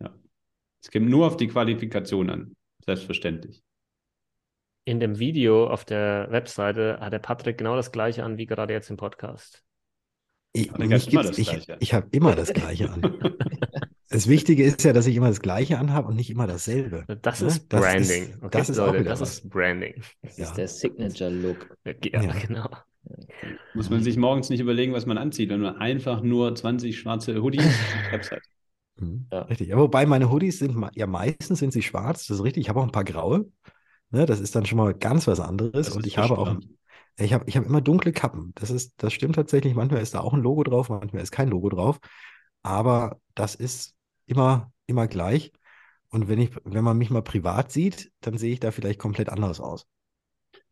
[0.00, 0.14] Ja.
[0.82, 2.56] Es kommt nur auf die Qualifikation an.
[2.84, 3.62] Selbstverständlich.
[4.84, 8.72] In dem Video auf der Webseite hat der Patrick genau das gleiche an wie gerade
[8.72, 9.62] jetzt im Podcast.
[10.52, 10.70] Ich,
[11.38, 13.02] ich, ich habe immer das gleiche an.
[14.12, 17.04] Das Wichtige ist ja, dass ich immer das Gleiche anhabe und nicht immer dasselbe.
[17.22, 17.46] Das ne?
[17.46, 18.00] ist Branding.
[18.00, 20.02] Das ist, okay, das ist, Leute, das ist Branding.
[20.22, 20.44] Das ja.
[20.46, 21.76] ist der Signature-Look.
[21.84, 22.68] Ja, ja, genau.
[23.74, 27.42] Muss man sich morgens nicht überlegen, was man anzieht, wenn man einfach nur 20 schwarze
[27.42, 27.64] Hoodies
[28.10, 28.42] Website.
[28.96, 29.26] Mhm.
[29.32, 29.42] Ja.
[29.42, 29.68] Richtig.
[29.68, 32.62] Ja, wobei meine Hoodies sind ja meistens sind sie schwarz, das ist richtig.
[32.62, 33.46] Ich habe auch ein paar graue.
[34.10, 35.86] Ne, das ist dann schon mal ganz was anderes.
[35.86, 36.56] Das und ich habe auch,
[37.16, 38.52] ich habe ich hab immer dunkle Kappen.
[38.56, 39.74] Das ist, das stimmt tatsächlich.
[39.74, 41.98] Manchmal ist da auch ein Logo drauf, manchmal ist kein Logo drauf.
[42.62, 43.94] Aber das ist
[44.26, 45.52] immer, immer gleich.
[46.08, 49.28] Und wenn ich, wenn man mich mal privat sieht, dann sehe ich da vielleicht komplett
[49.28, 49.86] anders aus.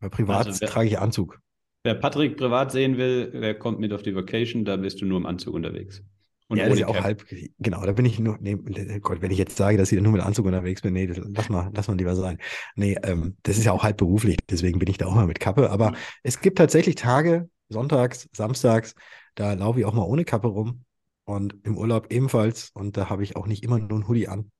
[0.00, 1.40] Weil privat also trage ich Anzug.
[1.84, 5.18] Wer Patrick privat sehen will, der kommt mit auf die Vacation, da bist du nur
[5.18, 6.02] im Anzug unterwegs.
[6.48, 7.24] Und ja, das ist ja auch halb,
[7.58, 8.56] genau, da bin ich nur, nee,
[9.00, 11.50] Gott, wenn ich jetzt sage, dass ich nur mit Anzug unterwegs bin, nee, das, lass
[11.50, 12.38] mal, lass mal lieber sein.
[12.74, 15.40] Nee, ähm, das ist ja auch halb beruflich, deswegen bin ich da auch mal mit
[15.40, 15.70] Kappe.
[15.70, 15.96] Aber mhm.
[16.22, 18.94] es gibt tatsächlich Tage, sonntags, samstags,
[19.34, 20.84] da laufe ich auch mal ohne Kappe rum
[21.24, 22.70] und im Urlaub ebenfalls.
[22.72, 24.50] Und da habe ich auch nicht immer nur ein Hoodie an.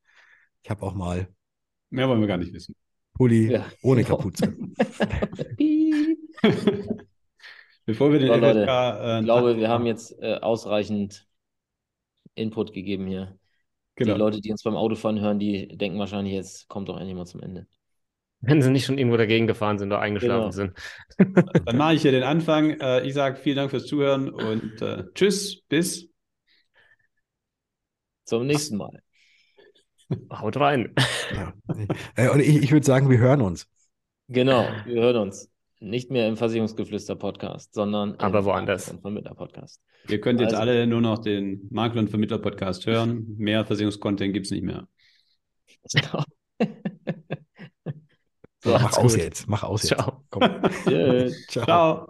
[0.62, 1.28] Ich habe auch mal.
[1.88, 2.74] Mehr wollen wir gar nicht wissen.
[3.14, 4.18] Pulli ja, ohne genau.
[4.18, 4.54] Kapuze.
[7.88, 8.66] Bevor wir den so, FSK, Leute,
[9.00, 11.26] äh, ich glaube, wir haben jetzt äh, ausreichend
[12.34, 13.38] Input gegeben hier.
[13.94, 14.12] Genau.
[14.12, 17.24] Die Leute, die uns beim Autofahren hören, die denken wahrscheinlich, jetzt kommt doch endlich mal
[17.24, 17.66] zum Ende.
[18.40, 20.50] Wenn sie nicht schon irgendwo dagegen gefahren sind oder eingeschlafen genau.
[20.50, 20.74] sind.
[21.64, 22.78] Dann mache ich hier den Anfang.
[22.78, 26.10] Äh, ich sage vielen Dank fürs Zuhören und äh, tschüss, bis
[28.24, 29.02] zum nächsten Mal.
[30.30, 30.94] Haut rein.
[31.34, 31.54] Ja.
[32.16, 33.66] Äh, und ich, ich würde sagen, wir hören uns.
[34.28, 35.50] Genau, wir hören uns.
[35.80, 38.88] Nicht mehr im Versicherungsgeflüster-Podcast, sondern aber woanders.
[38.88, 39.80] Im Vermittler-Podcast.
[40.08, 43.34] Ihr könnt jetzt also, alle nur noch den Makler- und Vermittler-Podcast hören.
[43.38, 44.88] Mehr Versicherungskontent gibt es nicht mehr.
[45.92, 46.24] Genau.
[48.64, 49.22] so, mach aus gut.
[49.22, 49.48] jetzt.
[49.48, 50.00] Mach aus jetzt.
[50.00, 50.24] Ciao.
[50.30, 50.42] Komm.
[51.48, 51.64] Ciao.
[51.64, 52.06] Ciao.